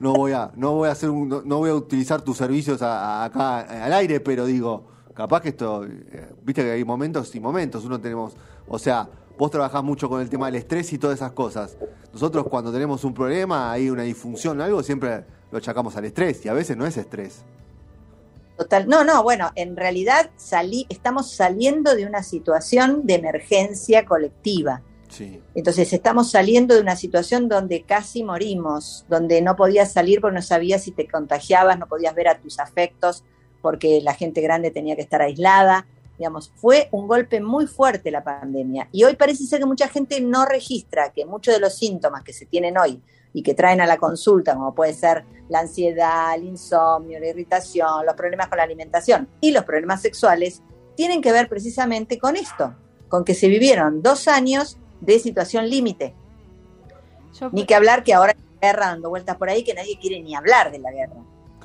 No 0.00 0.12
voy 0.12 0.32
a, 0.32 0.50
no 0.56 0.72
voy 0.72 0.88
a 0.88 0.92
hacer 0.92 1.08
un, 1.08 1.28
no, 1.28 1.58
voy 1.58 1.70
a 1.70 1.74
utilizar 1.74 2.20
tus 2.20 2.36
servicios 2.36 2.82
acá 2.82 3.60
al 3.60 3.92
aire, 3.92 4.20
pero 4.20 4.44
digo, 4.44 4.86
capaz 5.14 5.40
que 5.40 5.50
esto, 5.50 5.84
eh, 5.84 6.28
viste 6.42 6.62
que 6.62 6.72
hay 6.72 6.84
momentos 6.84 7.34
y 7.34 7.40
momentos, 7.40 7.84
uno 7.84 8.00
tenemos, 8.00 8.34
o 8.68 8.78
sea, 8.78 9.08
vos 9.38 9.50
trabajás 9.50 9.82
mucho 9.82 10.08
con 10.08 10.20
el 10.20 10.28
tema 10.28 10.46
del 10.46 10.56
estrés 10.56 10.92
y 10.92 10.98
todas 10.98 11.16
esas 11.16 11.32
cosas. 11.32 11.76
Nosotros 12.12 12.46
cuando 12.48 12.72
tenemos 12.72 13.04
un 13.04 13.14
problema, 13.14 13.72
hay 13.72 13.90
una 13.90 14.02
disfunción, 14.02 14.60
algo, 14.60 14.82
siempre 14.82 15.24
lo 15.50 15.58
achacamos 15.58 15.96
al 15.96 16.04
estrés 16.04 16.44
y 16.44 16.48
a 16.48 16.52
veces 16.52 16.76
no 16.76 16.86
es 16.86 16.96
estrés. 16.96 17.44
Total, 18.56 18.86
no, 18.88 19.02
no, 19.02 19.22
bueno, 19.22 19.50
en 19.56 19.76
realidad 19.76 20.30
salí, 20.36 20.86
estamos 20.88 21.32
saliendo 21.32 21.96
de 21.96 22.06
una 22.06 22.22
situación 22.22 23.04
de 23.04 23.14
emergencia 23.14 24.04
colectiva. 24.04 24.82
Sí. 25.08 25.40
Entonces 25.54 25.92
estamos 25.92 26.30
saliendo 26.30 26.74
de 26.74 26.80
una 26.80 26.96
situación 26.96 27.48
donde 27.48 27.82
casi 27.82 28.22
morimos, 28.22 29.04
donde 29.08 29.42
no 29.42 29.56
podías 29.56 29.92
salir 29.92 30.20
porque 30.20 30.36
no 30.36 30.42
sabías 30.42 30.82
si 30.82 30.92
te 30.92 31.08
contagiabas, 31.08 31.78
no 31.78 31.86
podías 31.86 32.14
ver 32.14 32.28
a 32.28 32.38
tus 32.38 32.58
afectos 32.58 33.24
porque 33.64 34.02
la 34.02 34.12
gente 34.12 34.42
grande 34.42 34.70
tenía 34.70 34.94
que 34.94 35.00
estar 35.00 35.22
aislada. 35.22 35.86
Digamos, 36.18 36.52
fue 36.54 36.88
un 36.92 37.08
golpe 37.08 37.40
muy 37.40 37.66
fuerte 37.66 38.10
la 38.10 38.22
pandemia. 38.22 38.90
Y 38.92 39.04
hoy 39.04 39.16
parece 39.16 39.44
ser 39.44 39.60
que 39.60 39.64
mucha 39.64 39.88
gente 39.88 40.20
no 40.20 40.44
registra 40.44 41.12
que 41.14 41.24
muchos 41.24 41.54
de 41.54 41.60
los 41.60 41.74
síntomas 41.74 42.22
que 42.22 42.34
se 42.34 42.44
tienen 42.44 42.76
hoy 42.76 43.00
y 43.32 43.42
que 43.42 43.54
traen 43.54 43.80
a 43.80 43.86
la 43.86 43.96
consulta, 43.96 44.52
como 44.54 44.74
puede 44.74 44.92
ser 44.92 45.24
la 45.48 45.60
ansiedad, 45.60 46.34
el 46.34 46.44
insomnio, 46.44 47.18
la 47.18 47.28
irritación, 47.28 48.04
los 48.04 48.14
problemas 48.14 48.48
con 48.48 48.58
la 48.58 48.64
alimentación 48.64 49.28
y 49.40 49.50
los 49.50 49.64
problemas 49.64 50.02
sexuales, 50.02 50.60
tienen 50.94 51.22
que 51.22 51.32
ver 51.32 51.48
precisamente 51.48 52.18
con 52.18 52.36
esto, 52.36 52.74
con 53.08 53.24
que 53.24 53.32
se 53.32 53.48
vivieron 53.48 54.02
dos 54.02 54.28
años 54.28 54.76
de 55.00 55.18
situación 55.20 55.70
límite. 55.70 56.14
Ni 57.50 57.64
que 57.64 57.74
hablar 57.74 58.04
que 58.04 58.12
ahora 58.12 58.34
hay 58.36 58.68
guerra 58.68 58.88
dando 58.88 59.08
vueltas 59.08 59.38
por 59.38 59.48
ahí, 59.48 59.64
que 59.64 59.72
nadie 59.72 59.98
quiere 59.98 60.20
ni 60.20 60.34
hablar 60.34 60.70
de 60.70 60.80
la 60.80 60.92
guerra, 60.92 61.24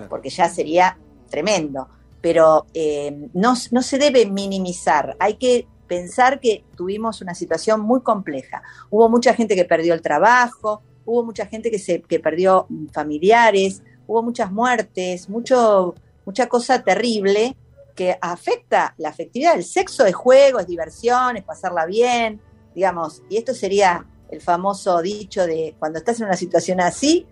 porque 0.10 0.30
ya 0.30 0.48
sería 0.48 0.98
tremendo. 1.30 1.88
Pero 2.22 2.66
eh, 2.74 3.30
no, 3.34 3.54
no 3.72 3.82
se 3.82 3.98
debe 3.98 4.26
minimizar, 4.26 5.16
hay 5.20 5.36
que 5.36 5.68
pensar 5.88 6.40
que 6.40 6.64
tuvimos 6.76 7.22
una 7.22 7.34
situación 7.34 7.82
muy 7.82 8.02
compleja. 8.02 8.62
Hubo 8.90 9.10
mucha 9.10 9.34
gente 9.34 9.56
que 9.56 9.66
perdió 9.66 9.94
el 9.94 10.02
trabajo, 10.02 10.82
hubo 11.06 11.24
mucha 11.24 11.46
gente 11.48 11.72
que, 11.72 11.80
se, 11.80 12.02
que 12.02 12.20
perdió 12.20 12.68
familiares, 12.94 13.82
hubo 14.08 14.22
muchas 14.22 14.52
muertes, 14.52 15.30
mucho, 15.30 15.96
mucha 16.26 16.48
cosa 16.48 16.84
terrible 16.84 17.56
que 17.96 18.18
afecta 18.22 18.94
la 18.98 19.10
afectividad. 19.10 19.56
El 19.56 19.64
sexo 19.64 20.06
es 20.06 20.16
juego, 20.16 20.60
es 20.60 20.68
diversión, 20.68 21.36
es 21.36 21.44
pasarla 21.44 21.86
bien, 21.86 22.40
digamos, 22.76 23.24
y 23.30 23.38
esto 23.38 23.54
sería 23.54 24.06
el 24.30 24.42
famoso 24.42 25.02
dicho 25.02 25.46
de 25.46 25.76
cuando 25.80 26.00
estás 26.00 26.20
en 26.20 26.28
una 26.28 26.38
situación 26.38 26.80
así, 26.80 27.26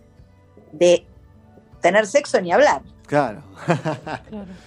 de 0.71 1.05
tener 1.81 2.07
sexo 2.07 2.41
ni 2.41 2.51
hablar. 2.51 2.81
Claro. 3.07 3.41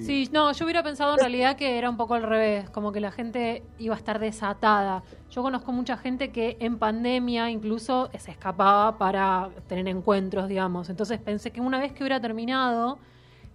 Sí, 0.00 0.28
no, 0.32 0.52
yo 0.52 0.64
hubiera 0.64 0.84
pensado 0.84 1.14
en 1.14 1.18
realidad 1.18 1.56
que 1.56 1.76
era 1.76 1.90
un 1.90 1.96
poco 1.96 2.14
al 2.14 2.22
revés, 2.22 2.70
como 2.70 2.92
que 2.92 3.00
la 3.00 3.10
gente 3.10 3.64
iba 3.78 3.96
a 3.96 3.98
estar 3.98 4.20
desatada. 4.20 5.02
Yo 5.28 5.42
conozco 5.42 5.72
mucha 5.72 5.96
gente 5.96 6.30
que 6.30 6.56
en 6.60 6.78
pandemia 6.78 7.50
incluso 7.50 8.08
se 8.16 8.30
escapaba 8.30 8.96
para 8.96 9.50
tener 9.66 9.88
encuentros, 9.88 10.46
digamos. 10.46 10.88
Entonces 10.88 11.18
pensé 11.18 11.50
que 11.50 11.60
una 11.60 11.80
vez 11.80 11.92
que 11.92 12.04
hubiera 12.04 12.20
terminado, 12.20 12.98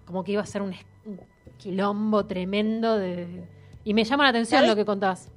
como 0.05 0.25
que 0.25 0.33
iba 0.33 0.41
a 0.41 0.45
ser 0.45 0.61
un, 0.61 0.73
quilombo 1.57 2.25
tremendo 2.25 2.97
de... 2.97 3.47
Y 3.85 3.93
me 3.93 4.03
llama 4.03 4.23
la 4.23 4.29
atención 4.31 4.67
lo 4.67 4.75
que 4.75 4.83
contás 4.83 5.31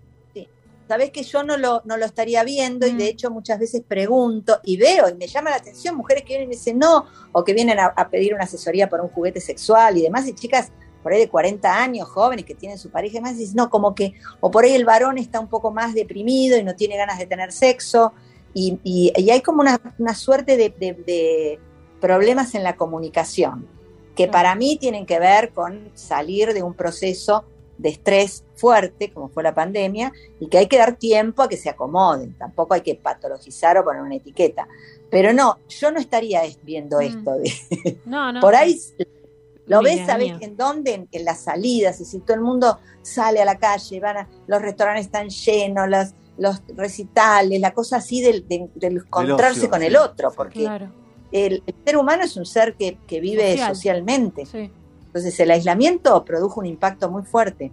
sabes 0.88 1.10
que 1.10 1.22
yo 1.22 1.42
no 1.42 1.56
lo, 1.56 1.82
no 1.84 1.96
lo 1.96 2.04
estaría 2.04 2.44
viendo 2.44 2.86
y 2.86 2.92
de 2.92 3.04
mm. 3.04 3.08
hecho 3.08 3.30
muchas 3.30 3.58
veces 3.58 3.82
pregunto 3.86 4.60
y 4.62 4.76
veo 4.76 5.08
y 5.08 5.14
me 5.14 5.26
llama 5.26 5.50
la 5.50 5.56
atención 5.56 5.96
mujeres 5.96 6.24
que 6.24 6.34
vienen 6.34 6.48
y 6.48 6.56
dicen 6.56 6.78
no, 6.78 7.06
o 7.32 7.44
que 7.44 7.54
vienen 7.54 7.78
a, 7.78 7.94
pedir 8.10 8.34
una 8.34 8.44
asesoría 8.44 8.88
para 8.88 9.02
un 9.02 9.08
juguete 9.08 9.40
sexual 9.40 9.96
y 9.96 10.02
demás, 10.02 10.26
y 10.28 10.34
chicas 10.34 10.70
por 11.02 11.12
ahí 11.12 11.20
de 11.20 11.28
40 11.28 11.82
años, 11.82 12.08
jóvenes 12.08 12.46
que 12.46 12.54
tienen 12.54 12.78
su 12.78 12.90
pareja 12.90 13.12
y 13.12 13.18
demás, 13.18 13.34
y 13.34 13.40
dicen, 13.40 13.56
no, 13.56 13.68
como 13.68 13.94
que, 13.94 14.14
o 14.40 14.50
por 14.50 14.64
ahí 14.64 14.72
el 14.72 14.86
varón 14.86 15.18
está 15.18 15.38
un 15.38 15.48
poco 15.48 15.70
más 15.70 15.92
deprimido 15.92 16.56
y 16.56 16.64
no 16.64 16.74
tiene 16.76 16.96
ganas 16.96 17.18
de 17.18 17.26
tener 17.26 17.52
sexo, 17.52 18.14
y, 18.54 18.78
y, 18.84 19.30
hay 19.30 19.42
como 19.42 19.60
una, 19.60 19.80
una 19.98 20.14
suerte 20.14 20.56
de, 20.56 20.70
de 20.70 21.58
problemas 22.00 22.54
en 22.54 22.62
la 22.62 22.76
comunicación, 22.76 23.66
que 24.16 24.28
para 24.28 24.54
mí 24.54 24.78
tienen 24.80 25.04
que 25.04 25.18
ver 25.18 25.52
con 25.52 25.90
salir 25.94 26.54
de 26.54 26.62
un 26.62 26.72
proceso 26.72 27.44
de 27.76 27.90
estrés 27.90 28.43
fuerte, 28.56 29.12
como 29.12 29.28
fue 29.28 29.42
la 29.42 29.54
pandemia, 29.54 30.12
y 30.40 30.48
que 30.48 30.58
hay 30.58 30.66
que 30.66 30.78
dar 30.78 30.96
tiempo 30.96 31.42
a 31.42 31.48
que 31.48 31.56
se 31.56 31.70
acomoden. 31.70 32.34
Tampoco 32.34 32.74
hay 32.74 32.80
que 32.80 32.94
patologizar 32.94 33.78
o 33.78 33.84
poner 33.84 34.02
una 34.02 34.16
etiqueta. 34.16 34.68
Pero 35.10 35.32
no, 35.32 35.58
yo 35.68 35.90
no 35.90 36.00
estaría 36.00 36.42
viendo 36.62 36.98
mm. 36.98 37.02
esto. 37.02 37.32
De, 37.38 37.98
no, 38.04 38.32
no. 38.32 38.40
Por 38.40 38.54
ahí 38.54 38.80
lo 39.66 39.82
ves, 39.82 40.06
¿sabes 40.06 40.32
en 40.40 40.56
dónde? 40.56 41.06
En, 41.10 41.24
las 41.24 41.40
salidas, 41.40 41.94
es 41.94 42.00
decir, 42.00 42.22
todo 42.22 42.34
el 42.34 42.42
mundo 42.42 42.78
sale 43.02 43.40
a 43.40 43.44
la 43.44 43.58
calle, 43.58 44.00
van 44.00 44.16
a, 44.18 44.28
los 44.46 44.60
restaurantes 44.60 45.06
están 45.06 45.28
llenos, 45.30 45.88
los, 45.88 46.14
los 46.36 46.62
recitales, 46.76 47.60
la 47.60 47.72
cosa 47.72 47.96
así 47.96 48.20
del, 48.20 48.46
de, 48.46 48.68
encontrarse 48.80 49.68
con 49.68 49.82
el 49.82 49.96
otro, 49.96 50.32
porque 50.32 50.68
el, 51.32 51.62
ser 51.84 51.96
humano 51.96 52.24
es 52.24 52.36
un 52.36 52.46
ser 52.46 52.74
que, 52.74 52.98
vive 53.20 53.56
socialmente. 53.58 54.44
Sí. 54.46 54.70
Entonces 55.06 55.38
el 55.40 55.50
aislamiento 55.50 56.24
produjo 56.24 56.60
un 56.60 56.66
impacto 56.66 57.10
muy 57.10 57.22
fuerte. 57.22 57.72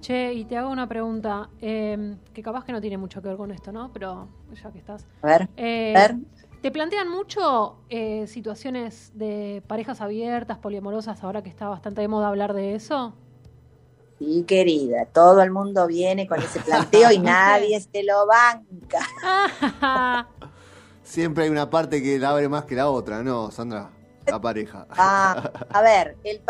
Che, 0.00 0.32
y 0.32 0.44
te 0.44 0.56
hago 0.56 0.70
una 0.70 0.88
pregunta, 0.88 1.50
em, 1.60 2.18
que 2.32 2.42
capaz 2.42 2.64
que 2.64 2.72
no 2.72 2.80
tiene 2.80 2.98
mucho 2.98 3.20
que 3.20 3.28
ver 3.28 3.36
con 3.36 3.50
esto, 3.50 3.72
¿no? 3.72 3.92
Pero 3.92 4.28
ya 4.62 4.70
que 4.70 4.78
estás. 4.78 5.06
A 5.22 5.26
ver. 5.26 5.48
Eh, 5.56 5.94
a 5.96 6.00
ver. 6.00 6.16
¿Te 6.62 6.72
plantean 6.72 7.08
mucho 7.08 7.76
eh, 7.88 8.26
situaciones 8.26 9.12
de 9.14 9.62
parejas 9.66 10.00
abiertas, 10.00 10.58
poliamorosas, 10.58 11.22
ahora 11.22 11.42
que 11.42 11.48
está 11.48 11.68
bastante 11.68 12.00
de 12.00 12.08
moda 12.08 12.28
hablar 12.28 12.52
de 12.52 12.74
eso? 12.74 13.14
Sí, 14.18 14.44
querida, 14.46 15.06
todo 15.06 15.40
el 15.42 15.52
mundo 15.52 15.86
viene 15.86 16.26
con 16.26 16.40
ese 16.40 16.58
planteo 16.60 17.12
y 17.12 17.18
nadie 17.20 17.80
se 17.80 18.02
lo 18.02 18.26
banca. 18.26 20.26
Siempre 21.04 21.44
hay 21.44 21.50
una 21.50 21.70
parte 21.70 22.02
que 22.02 22.18
la 22.18 22.30
abre 22.30 22.48
más 22.48 22.64
que 22.64 22.74
la 22.74 22.90
otra, 22.90 23.22
¿no, 23.22 23.52
Sandra? 23.52 23.90
la 24.26 24.40
pareja. 24.40 24.86
Ah, 24.90 25.50
a 25.70 25.82
ver, 25.82 26.18
el, 26.24 26.42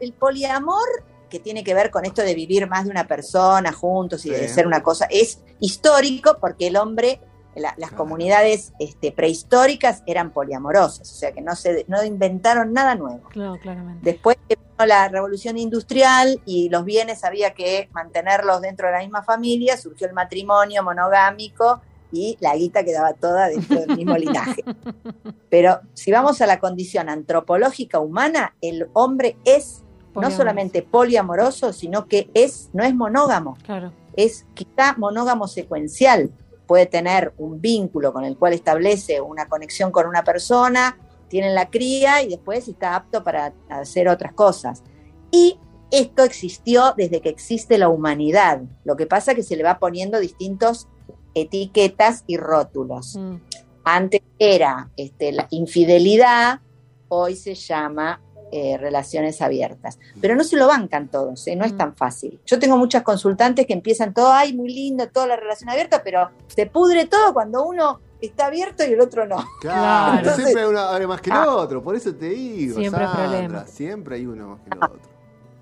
el 0.00 0.12
poliamor 0.14 0.88
que 1.30 1.38
tiene 1.38 1.64
que 1.64 1.72
ver 1.72 1.90
con 1.90 2.04
esto 2.04 2.22
de 2.22 2.34
vivir 2.34 2.68
más 2.68 2.84
de 2.84 2.90
una 2.90 3.06
persona 3.06 3.72
juntos 3.72 4.26
y 4.26 4.30
de 4.30 4.48
ser 4.48 4.66
una 4.66 4.82
cosa, 4.82 5.06
es 5.10 5.40
histórico 5.60 6.36
porque 6.40 6.66
el 6.66 6.76
hombre, 6.76 7.20
las 7.54 7.92
comunidades 7.92 8.72
este, 8.78 9.12
prehistóricas 9.12 10.02
eran 10.06 10.30
poliamorosas, 10.32 11.10
o 11.10 11.14
sea 11.14 11.32
que 11.32 11.40
no, 11.40 11.56
se, 11.56 11.84
no 11.88 12.04
inventaron 12.04 12.72
nada 12.72 12.94
nuevo. 12.94 13.22
Claro, 13.30 13.58
claramente. 13.60 14.00
Después 14.02 14.36
vino 14.48 14.60
la 14.86 15.08
revolución 15.08 15.56
industrial 15.56 16.40
y 16.44 16.68
los 16.68 16.84
bienes 16.84 17.24
había 17.24 17.54
que 17.54 17.88
mantenerlos 17.92 18.60
dentro 18.60 18.88
de 18.88 18.92
la 18.92 19.00
misma 19.00 19.22
familia, 19.22 19.78
surgió 19.78 20.06
el 20.06 20.12
matrimonio 20.12 20.82
monogámico 20.82 21.80
y 22.12 22.36
la 22.40 22.56
guita 22.56 22.84
quedaba 22.84 23.12
toda 23.14 23.48
dentro 23.48 23.80
del 23.80 23.96
mismo 23.96 24.16
linaje. 24.16 24.64
Pero 25.50 25.80
si 25.94 26.10
vamos 26.10 26.40
a 26.40 26.46
la 26.46 26.58
condición 26.58 27.08
antropológica 27.08 28.00
humana, 28.00 28.54
el 28.60 28.88
hombre 28.92 29.36
es 29.44 29.84
no 30.14 30.30
solamente 30.30 30.82
poliamoroso, 30.82 31.72
sino 31.72 32.06
que 32.06 32.30
es, 32.34 32.70
no 32.72 32.84
es 32.84 32.94
monógamo. 32.94 33.56
Claro. 33.64 33.92
Es 34.16 34.46
quizá 34.54 34.94
monógamo 34.96 35.48
secuencial. 35.48 36.30
Puede 36.66 36.86
tener 36.86 37.32
un 37.38 37.60
vínculo 37.60 38.12
con 38.12 38.24
el 38.24 38.36
cual 38.36 38.52
establece 38.52 39.20
una 39.20 39.48
conexión 39.48 39.90
con 39.90 40.06
una 40.06 40.24
persona, 40.24 40.98
tiene 41.28 41.52
la 41.52 41.70
cría 41.70 42.22
y 42.22 42.28
después 42.28 42.68
está 42.68 42.96
apto 42.96 43.22
para 43.22 43.52
hacer 43.68 44.08
otras 44.08 44.32
cosas. 44.32 44.82
Y 45.30 45.58
esto 45.90 46.24
existió 46.24 46.94
desde 46.96 47.20
que 47.20 47.28
existe 47.28 47.78
la 47.78 47.88
humanidad. 47.88 48.62
Lo 48.84 48.96
que 48.96 49.06
pasa 49.06 49.32
es 49.32 49.36
que 49.36 49.42
se 49.42 49.56
le 49.56 49.62
va 49.62 49.78
poniendo 49.78 50.20
distintos 50.20 50.88
etiquetas 51.34 52.24
y 52.26 52.36
rótulos. 52.36 53.16
Mm. 53.16 53.36
Antes 53.84 54.22
era 54.38 54.90
este, 54.96 55.32
la 55.32 55.46
infidelidad, 55.50 56.60
hoy 57.08 57.34
se 57.34 57.54
llama 57.54 58.20
eh, 58.52 58.76
relaciones 58.78 59.40
abiertas. 59.42 59.98
Pero 60.20 60.34
no 60.34 60.44
se 60.44 60.56
lo 60.56 60.66
bancan 60.66 61.08
todos, 61.08 61.46
¿eh? 61.46 61.56
no 61.56 61.64
es 61.64 61.72
Mm. 61.72 61.76
tan 61.76 61.96
fácil. 61.96 62.40
Yo 62.46 62.58
tengo 62.58 62.76
muchas 62.76 63.02
consultantes 63.02 63.66
que 63.66 63.72
empiezan 63.72 64.12
todo, 64.14 64.32
ay, 64.32 64.52
muy 64.54 64.72
lindo, 64.72 65.08
toda 65.08 65.26
la 65.26 65.36
relación 65.36 65.70
abierta, 65.70 66.02
pero 66.02 66.30
se 66.48 66.66
pudre 66.66 67.06
todo 67.06 67.32
cuando 67.32 67.64
uno 67.64 68.00
está 68.20 68.46
abierto 68.46 68.84
y 68.84 68.92
el 68.92 69.00
otro 69.00 69.26
no. 69.26 69.44
Claro, 69.60 70.18
Entonces- 70.18 70.44
siempre 70.44 70.62
hay 70.64 70.68
uno 70.68 70.78
abre 70.80 71.06
más 71.06 71.20
que 71.20 71.30
el 71.30 71.36
Ah. 71.36 71.54
otro, 71.56 71.82
por 71.82 71.94
eso 71.96 72.14
te 72.14 72.28
digo. 72.30 72.76
Siempre 72.76 73.02
hay 73.04 73.08
Sandra, 73.10 73.28
problema. 73.30 73.66
Siempre 73.66 74.16
hay 74.16 74.26
uno 74.26 74.48
más 74.48 74.60
que 74.60 74.70
el 74.70 74.76
otro. 74.84 75.00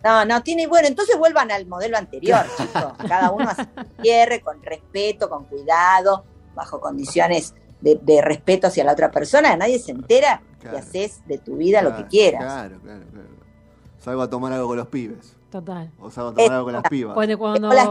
No, 0.04 0.24
no, 0.24 0.42
tiene, 0.42 0.66
bueno, 0.68 0.86
entonces 0.88 1.18
vuelvan 1.18 1.50
al 1.50 1.66
modelo 1.66 1.98
anterior, 1.98 2.44
chicos. 2.56 2.92
Cada 3.08 3.30
uno 3.32 3.48
hace 3.50 3.62
su 3.64 4.02
cierre 4.02 4.40
con 4.40 4.62
respeto, 4.62 5.28
con 5.28 5.44
cuidado, 5.44 6.24
bajo 6.54 6.80
condiciones 6.80 7.54
de, 7.80 7.98
de 8.02 8.20
respeto 8.22 8.68
hacia 8.68 8.82
la 8.84 8.92
otra 8.92 9.10
persona, 9.10 9.56
nadie 9.56 9.78
se 9.78 9.92
entera 9.92 10.42
Claro. 10.60 10.76
y 10.76 10.80
haces 10.80 11.22
de 11.26 11.38
tu 11.38 11.56
vida 11.56 11.82
lo 11.82 11.94
que 11.96 12.06
quieras. 12.06 12.42
Claro, 12.42 12.78
claro, 12.82 13.04
claro. 13.12 13.28
Salgo 13.98 14.22
a 14.22 14.30
tomar 14.30 14.52
algo 14.52 14.68
con 14.68 14.76
los 14.76 14.86
pibes. 14.88 15.34
Total. 15.50 15.90
O 16.00 16.10
salgo 16.10 16.30
a 16.30 16.34
tomar 16.34 16.50
Eh, 16.50 16.54
algo 16.54 16.64
con 16.64 16.72
las 16.74 16.82
pibas. 16.84 17.14
Cuando, 17.14 17.34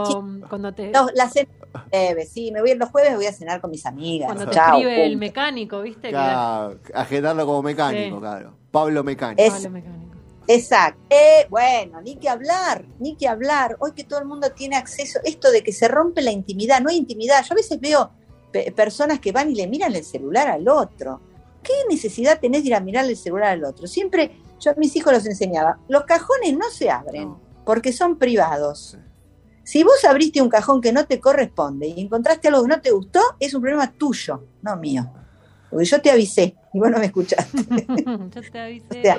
chicos. 0.06 0.48
cuando 0.48 0.72
te, 0.74 0.90
No, 0.90 1.08
la 1.14 1.28
cena 1.28 1.48
breve, 1.90 2.24
sí, 2.26 2.50
me 2.52 2.60
voy 2.60 2.74
los 2.76 2.88
jueves 2.90 3.16
voy 3.16 3.26
a 3.26 3.32
cenar 3.32 3.60
con 3.60 3.70
mis 3.70 3.84
amigas. 3.84 4.26
cuando 4.32 4.48
te 4.50 4.58
escribe 4.58 5.06
el 5.06 5.16
mecánico, 5.16 5.80
¿viste? 5.82 6.02
Que- 6.02 6.10
Claro, 6.10 6.78
agendarlo 6.94 7.46
como 7.46 7.62
mecánico, 7.62 8.16
Sí. 8.16 8.20
claro. 8.20 8.52
Pablo 8.70 9.02
Mecánico. 9.02 9.42
Es- 9.42 9.52
Pablo 9.54 9.70
mecánico. 9.70 10.14
Exacto. 10.46 11.00
Eh, 11.10 11.46
bueno, 11.50 12.00
ni 12.00 12.16
que 12.16 12.28
hablar, 12.28 12.84
ni 13.00 13.16
que 13.16 13.28
hablar. 13.28 13.76
Hoy 13.80 13.92
que 13.92 14.04
todo 14.04 14.18
el 14.20 14.24
mundo 14.26 14.50
tiene 14.52 14.76
acceso, 14.76 15.18
esto 15.24 15.50
de 15.50 15.62
que 15.62 15.72
se 15.72 15.88
rompe 15.88 16.22
la 16.22 16.30
intimidad, 16.30 16.80
no 16.80 16.88
hay 16.90 16.96
intimidad. 16.96 17.42
Yo 17.44 17.52
a 17.52 17.56
veces 17.56 17.78
veo 17.80 18.10
pe- 18.52 18.72
personas 18.72 19.18
que 19.20 19.30
van 19.32 19.50
y 19.50 19.54
le 19.54 19.66
miran 19.66 19.94
el 19.94 20.04
celular 20.04 20.48
al 20.48 20.66
otro. 20.68 21.20
¿Qué 21.62 21.72
necesidad 21.88 22.40
tenés 22.40 22.62
de 22.62 22.68
ir 22.68 22.74
a 22.74 22.80
mirar 22.80 23.04
el 23.04 23.16
celular 23.16 23.50
al 23.50 23.64
otro? 23.64 23.86
Siempre, 23.86 24.32
yo 24.60 24.70
a 24.70 24.74
mis 24.74 24.94
hijos 24.96 25.12
los 25.12 25.26
enseñaba, 25.26 25.78
los 25.88 26.04
cajones 26.04 26.56
no 26.56 26.70
se 26.70 26.90
abren 26.90 27.28
No. 27.28 27.40
porque 27.64 27.92
son 27.92 28.18
privados. 28.18 28.90
Sí. 28.92 28.98
Si 29.64 29.82
vos 29.82 30.02
abriste 30.04 30.40
un 30.40 30.48
cajón 30.48 30.80
que 30.80 30.92
no 30.92 31.06
te 31.06 31.20
corresponde 31.20 31.88
y 31.88 32.00
encontraste 32.00 32.48
algo 32.48 32.62
que 32.62 32.68
no 32.68 32.80
te 32.80 32.90
gustó, 32.90 33.20
es 33.38 33.52
un 33.52 33.60
problema 33.60 33.92
tuyo, 33.92 34.46
no 34.62 34.76
mío. 34.76 35.10
Porque 35.68 35.84
yo 35.84 36.00
te 36.00 36.10
avisé 36.10 36.56
y 36.72 36.78
vos 36.78 36.90
no 36.90 36.98
me 36.98 37.04
escuchaste. 37.04 37.58
Yo 38.34 38.40
te 38.50 38.58
avisé. 38.58 38.86
O 38.88 39.02
sea, 39.02 39.18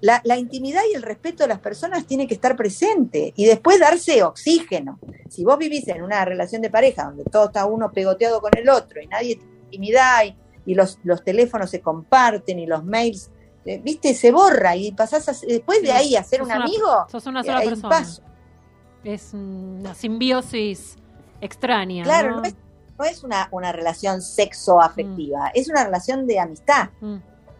la, 0.00 0.20
la 0.24 0.38
intimidad 0.38 0.82
y 0.88 0.94
el 0.94 1.02
respeto 1.02 1.42
de 1.42 1.48
las 1.48 1.58
personas 1.58 2.06
tiene 2.06 2.28
que 2.28 2.34
estar 2.34 2.54
presente 2.54 3.32
y 3.34 3.46
después 3.46 3.80
darse 3.80 4.22
oxígeno. 4.22 5.00
Si 5.28 5.42
vos 5.44 5.58
vivís 5.58 5.88
en 5.88 6.04
una 6.04 6.24
relación 6.24 6.62
de 6.62 6.70
pareja 6.70 7.06
donde 7.06 7.24
todo 7.24 7.46
está 7.46 7.66
uno 7.66 7.90
pegoteado 7.90 8.40
con 8.40 8.56
el 8.56 8.68
otro 8.68 9.02
y 9.02 9.08
nadie 9.08 9.34
tiene 9.34 9.52
intimidad 9.64 10.24
y, 10.24 10.36
y 10.66 10.74
los, 10.74 10.98
los 11.04 11.22
teléfonos 11.24 11.70
se 11.70 11.80
comparten 11.80 12.58
y 12.58 12.66
los 12.66 12.84
mails, 12.84 13.30
eh, 13.64 13.80
viste, 13.82 14.12
se 14.14 14.30
borra 14.32 14.76
y 14.76 14.92
pasás 14.92 15.28
a, 15.28 15.32
después 15.46 15.80
de 15.82 15.92
ahí 15.92 16.16
a 16.16 16.22
ser 16.24 16.40
sos 16.40 16.48
un 16.48 16.54
una- 16.54 16.64
amigo. 16.64 17.06
Sos 17.10 17.26
una 17.26 17.40
eh, 17.40 17.44
sola 17.44 17.60
persona. 17.62 17.88
paso. 17.88 18.22
Es 19.04 19.32
una 19.34 19.94
simbiosis 19.94 20.96
extraña. 21.40 22.02
Claro, 22.04 22.30
¿no? 22.32 22.36
no 22.38 22.42
es, 22.44 22.54
no 22.98 23.04
es 23.04 23.22
una, 23.24 23.48
una 23.52 23.70
relación 23.72 24.20
sexo-afectiva, 24.22 25.50
es 25.54 25.68
una 25.68 25.84
relación 25.84 26.26
de 26.26 26.40
amistad. 26.40 26.90
Mm, 27.00 27.16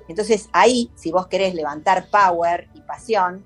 Entonces 0.08 0.48
ahí, 0.52 0.90
si 0.96 1.12
vos 1.12 1.26
querés 1.28 1.54
levantar 1.54 2.08
power 2.10 2.68
y 2.74 2.80
pasión, 2.80 3.44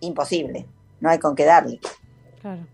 imposible, 0.00 0.66
no 1.00 1.08
hay 1.10 1.18
con 1.18 1.34
qué 1.34 1.44
darle. 1.44 1.80
claro. 2.40 2.66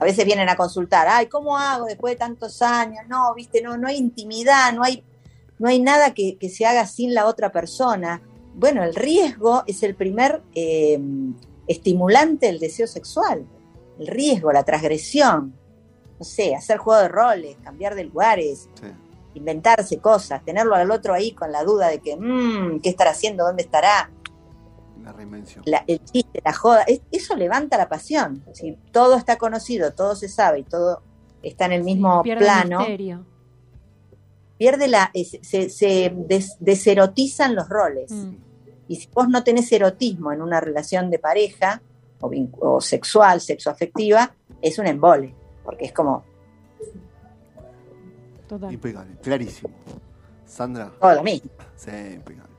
A 0.00 0.04
veces 0.04 0.24
vienen 0.24 0.48
a 0.48 0.56
consultar, 0.56 1.06
ay, 1.08 1.26
¿cómo 1.28 1.56
hago 1.56 1.84
después 1.86 2.14
de 2.14 2.18
tantos 2.18 2.60
años? 2.62 3.06
No, 3.06 3.32
viste, 3.32 3.62
no, 3.62 3.76
no 3.76 3.86
hay 3.86 3.96
intimidad, 3.96 4.72
no 4.72 4.82
hay, 4.82 5.04
no 5.58 5.68
hay 5.68 5.80
nada 5.80 6.14
que, 6.14 6.36
que 6.38 6.48
se 6.48 6.66
haga 6.66 6.86
sin 6.86 7.14
la 7.14 7.26
otra 7.26 7.50
persona. 7.52 8.22
Bueno, 8.54 8.82
el 8.84 8.94
riesgo 8.94 9.62
es 9.66 9.82
el 9.82 9.94
primer 9.94 10.42
eh, 10.54 10.98
estimulante 11.66 12.46
del 12.46 12.58
deseo 12.58 12.86
sexual. 12.86 13.46
El 13.98 14.06
riesgo, 14.06 14.52
la 14.52 14.64
transgresión. 14.64 15.54
No 16.18 16.24
sé, 16.24 16.54
hacer 16.54 16.78
juego 16.78 17.00
de 17.02 17.08
roles, 17.08 17.56
cambiar 17.62 17.94
de 17.94 18.04
lugares, 18.04 18.68
Sí. 18.80 18.86
inventarse 19.34 19.98
cosas, 19.98 20.44
tenerlo 20.44 20.74
al 20.76 20.90
otro 20.90 21.12
ahí 21.12 21.32
con 21.32 21.50
la 21.50 21.64
duda 21.64 21.88
de 21.88 21.98
que, 21.98 22.16
mmm, 22.16 22.80
¿qué 22.80 22.88
estará 22.90 23.10
haciendo? 23.10 23.44
¿Dónde 23.44 23.62
estará? 23.64 24.10
La 25.02 25.12
reinvención. 25.12 25.62
la- 25.66 25.84
el 25.86 26.02
chiste, 26.04 26.40
la 26.42 26.52
joda, 26.54 26.82
es- 26.84 27.02
eso 27.10 27.34
levanta 27.36 27.76
la 27.76 27.88
pasión. 27.88 28.42
Si 28.54 28.78
todo 28.90 29.16
está 29.16 29.36
conocido, 29.36 29.92
todo 29.92 30.14
se 30.16 30.28
sabe 30.28 30.60
y 30.60 30.62
todo 30.62 31.02
está 31.42 31.66
en 31.66 31.72
el 31.72 31.82
mismo 31.84 32.22
Pierde 32.22 32.44
el 32.44 32.46
plano, 32.46 32.78
misterio. 32.78 33.26
Pierde 34.64 34.88
la, 34.88 35.10
es- 35.12 35.38
se, 35.42 35.68
se 35.68 36.10
des- 36.16 36.56
deserotizan 36.58 37.54
los 37.54 37.68
roles. 37.68 38.10
Mm, 38.10 38.34
Y 38.88 38.96
si 38.96 39.08
vos 39.12 39.28
no 39.28 39.44
tenés 39.44 39.70
erotismo 39.72 40.32
en 40.32 40.40
una 40.40 40.58
relación 40.60 41.10
de 41.10 41.18
pareja 41.18 41.82
o, 42.20 42.30
vincu- 42.30 42.58
o 42.60 42.80
sexual, 42.80 43.40
sexoafectiva, 43.42 44.32
es 44.62 44.78
un 44.78 44.86
embole, 44.86 45.34
porque 45.64 45.84
es 45.84 45.92
como 45.92 46.24
total. 48.48 48.72
Impecable, 48.72 49.16
clarísimo. 49.22 49.70
Sandra, 50.46 50.92
todo 51.00 51.14
lo 51.14 51.22
mismo. 51.22 51.50
sí, 51.76 51.90
impecable. 52.14 52.54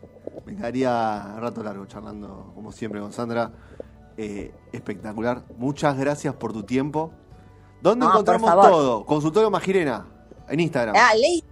Me 0.46 0.56
quedaría 0.56 1.36
rato 1.40 1.64
largo 1.64 1.86
charlando, 1.88 2.52
como 2.54 2.72
siempre, 2.72 3.00
con 3.02 3.12
Sandra. 3.12 3.52
Eh, 4.18 4.52
espectacular. 4.72 5.44
Muchas 5.58 5.98
gracias 5.98 6.36
por 6.36 6.54
tu 6.54 6.62
tiempo. 6.64 7.12
¿Dónde 7.82 8.06
No, 8.06 8.12
encontramos 8.12 8.52
todo? 8.52 9.06
Consultorio 9.06 9.50
Magirena, 9.50 10.06
en 10.48 10.60
Instagram. 10.60 10.96
Ah, 10.98 11.14
leí 11.16 11.44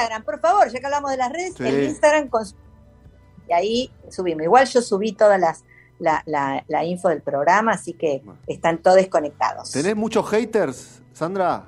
Instagram, 0.00 0.24
por 0.24 0.40
favor, 0.40 0.68
ya 0.70 0.80
que 0.80 0.86
hablamos 0.86 1.10
de 1.10 1.16
las 1.16 1.32
redes, 1.32 1.54
Sí. 1.56 1.66
en 1.66 1.84
Instagram 1.84 2.28
con 2.28 2.44
y 3.48 3.52
ahí 3.52 3.92
subimos. 4.10 4.42
Igual 4.44 4.66
yo 4.68 4.80
subí 4.82 5.12
todas 5.12 5.38
las 5.40 5.64
la, 5.98 6.22
la, 6.24 6.64
la 6.68 6.82
info 6.84 7.08
del 7.10 7.20
programa, 7.20 7.72
así 7.72 7.92
que 7.92 8.22
Bueno. 8.24 8.40
están 8.46 8.78
todos 8.78 9.06
conectados. 9.08 9.70
¿Tenés 9.70 9.94
muchos 9.96 10.26
haters, 10.30 11.02
Sandra? 11.12 11.66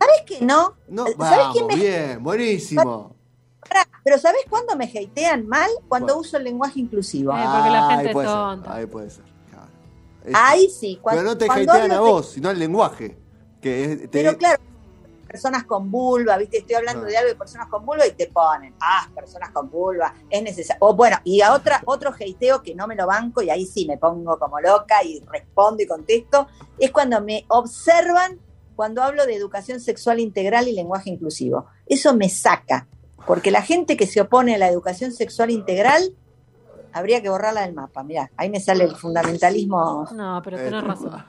¿Sabes 0.00 0.22
que 0.26 0.44
no? 0.44 0.74
No, 0.88 1.04
¿Sabés 1.04 1.16
vamos, 1.18 1.52
quién 1.54 1.66
me- 1.68 1.76
bien, 1.76 2.22
buenísimo. 2.22 3.14
Pero 4.02 4.18
¿sabés 4.18 4.42
cuándo 4.50 4.74
me 4.76 4.84
hatean 4.86 5.46
mal? 5.46 5.70
Cuando 5.88 6.18
uso 6.18 6.36
el 6.36 6.44
lenguaje 6.44 6.80
inclusivo. 6.80 7.32
Eh, 7.32 7.36
porque 7.42 7.70
la 7.70 7.80
gente 7.88 8.00
ahí 8.02 8.06
es 8.08 8.12
puede 8.12 8.26
ser, 8.26 8.36
tonta. 8.36 8.74
Ahí 8.74 8.86
puede 8.86 9.10
ser, 9.10 9.24
claro. 9.50 9.68
Es- 10.24 10.34
Ahí 10.34 10.68
sí. 10.68 10.98
Cuando, 11.00 11.20
Pero 11.22 11.30
no 11.32 11.38
te 11.38 11.44
hatean 11.50 11.90
a 11.92 11.94
de- 11.94 12.00
vos, 12.00 12.30
sino 12.32 12.48
al 12.48 12.58
lenguaje. 12.58 13.16
Que 13.62 13.84
es- 13.92 14.00
te- 14.02 14.08
Pero 14.08 14.36
claro, 14.36 14.60
personas 15.34 15.64
con 15.64 15.90
vulva, 15.90 16.36
¿viste? 16.38 16.58
Estoy 16.58 16.76
hablando 16.76 17.06
Ah. 17.06 17.08
de 17.08 17.16
algo 17.16 17.28
de 17.30 17.34
personas 17.34 17.66
con 17.66 17.84
vulva 17.84 18.06
y 18.06 18.12
te 18.12 18.28
ponen, 18.28 18.72
ah, 18.80 19.08
personas 19.12 19.50
con 19.50 19.68
vulva, 19.68 20.14
es 20.30 20.40
necesario. 20.44 20.78
O 20.86 20.94
bueno, 20.94 21.16
y 21.24 21.40
a 21.40 21.52
otra, 21.54 21.82
otro 21.86 22.12
hateo 22.12 22.62
que 22.62 22.72
no 22.76 22.86
me 22.86 22.94
lo 22.94 23.04
banco 23.04 23.42
y 23.42 23.50
ahí 23.50 23.66
sí 23.66 23.84
me 23.84 23.98
pongo 23.98 24.38
como 24.38 24.60
loca 24.60 25.02
y 25.02 25.18
respondo 25.28 25.82
y 25.82 25.88
contesto, 25.88 26.46
es 26.78 26.92
cuando 26.92 27.20
me 27.20 27.46
observan 27.48 28.38
cuando 28.76 29.02
hablo 29.02 29.26
de 29.26 29.34
educación 29.34 29.80
sexual 29.80 30.20
integral 30.20 30.68
y 30.68 30.72
lenguaje 30.72 31.10
inclusivo. 31.10 31.66
Eso 31.86 32.14
me 32.14 32.28
saca, 32.28 32.86
porque 33.26 33.50
la 33.50 33.62
gente 33.62 33.96
que 33.96 34.06
se 34.06 34.20
opone 34.20 34.54
a 34.54 34.58
la 34.58 34.68
educación 34.68 35.10
sexual 35.10 35.50
integral 35.50 36.14
habría 36.92 37.20
que 37.22 37.28
borrarla 37.28 37.62
del 37.62 37.74
mapa. 37.74 38.04
Mirá, 38.04 38.30
ahí 38.36 38.50
me 38.50 38.60
sale 38.60 38.84
el 38.84 38.94
fundamentalismo 38.94 40.06
No, 40.14 40.40
pero 40.44 40.58
eh, 40.58 40.64
tenés 40.66 40.84
razón. 40.84 41.24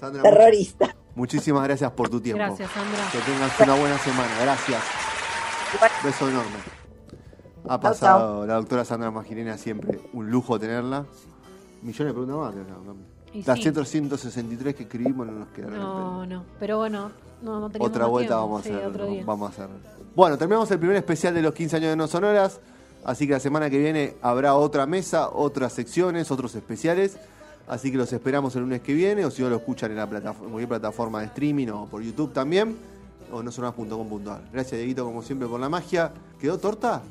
Sandra, 0.00 0.22
terrorista. 0.22 0.96
Muchísimas 1.14 1.64
gracias 1.64 1.90
por 1.92 2.08
tu 2.08 2.20
tiempo. 2.20 2.38
Gracias, 2.42 2.70
Sandra. 2.70 3.00
Que 3.12 3.18
tengas 3.18 3.60
una 3.60 3.74
buena 3.74 3.98
semana. 3.98 4.30
Gracias. 4.40 4.82
Beso 6.04 6.28
enorme. 6.28 6.56
Ha 7.64 7.68
Chau, 7.68 7.80
pasado 7.80 8.46
la 8.46 8.54
doctora 8.54 8.84
Sandra 8.84 9.10
Magirena, 9.10 9.56
siempre 9.56 10.00
un 10.12 10.30
lujo 10.30 10.58
tenerla. 10.58 11.04
Millones 11.82 12.14
de 12.14 12.20
preguntas 12.20 12.54
más. 12.54 13.46
Las 13.46 13.58
sí. 13.58 13.62
163 13.62 14.74
que 14.74 14.82
escribimos 14.82 15.26
no 15.26 15.32
nos 15.32 15.48
quedaron. 15.48 15.78
No, 15.78 16.26
no. 16.26 16.44
Pero 16.60 16.78
bueno, 16.78 17.10
no, 17.40 17.64
Otra 17.78 18.02
más 18.02 18.10
vuelta 18.10 18.34
tiempo. 18.34 18.48
vamos 18.48 18.60
a 18.60 18.64
Sí, 18.64 18.70
hacer. 18.72 18.86
otro 18.86 19.06
día. 19.06 19.24
Vamos 19.24 19.50
a 19.50 19.52
hacer. 19.52 19.68
Bueno, 20.14 20.36
terminamos 20.36 20.70
el 20.70 20.78
primer 20.78 20.96
especial 20.96 21.32
de 21.34 21.42
los 21.42 21.54
15 21.54 21.76
años 21.76 21.90
de 21.90 21.96
No 21.96 22.06
Sonoras. 22.06 22.60
Así 23.04 23.26
que 23.26 23.32
la 23.32 23.40
semana 23.40 23.68
que 23.70 23.78
viene 23.78 24.16
habrá 24.22 24.54
otra 24.54 24.86
mesa, 24.86 25.28
otras 25.30 25.72
secciones, 25.72 26.30
otros 26.30 26.54
especiales. 26.54 27.16
Así 27.68 27.90
que 27.90 27.96
los 27.96 28.12
esperamos 28.12 28.54
el 28.56 28.62
lunes 28.62 28.80
que 28.80 28.94
viene. 28.94 29.24
O 29.24 29.30
si 29.30 29.42
no 29.42 29.50
lo 29.50 29.56
escuchan 29.56 29.90
en, 29.90 29.96
la 29.98 30.08
plataforma, 30.08 30.50
cualquier 30.50 30.68
plataforma 30.68 31.20
de 31.20 31.26
streaming 31.26 31.68
o 31.68 31.86
por 31.86 32.02
YouTube 32.02 32.32
también. 32.32 32.76
O 33.30 33.42
nosonoras.com.ar. 33.42 34.42
Gracias, 34.52 34.78
Dieguito, 34.78 35.04
como 35.04 35.22
siempre, 35.22 35.48
por 35.48 35.60
la 35.60 35.68
magia. 35.68 36.12
¿Quedó 36.40 36.58
torta? 36.58 37.02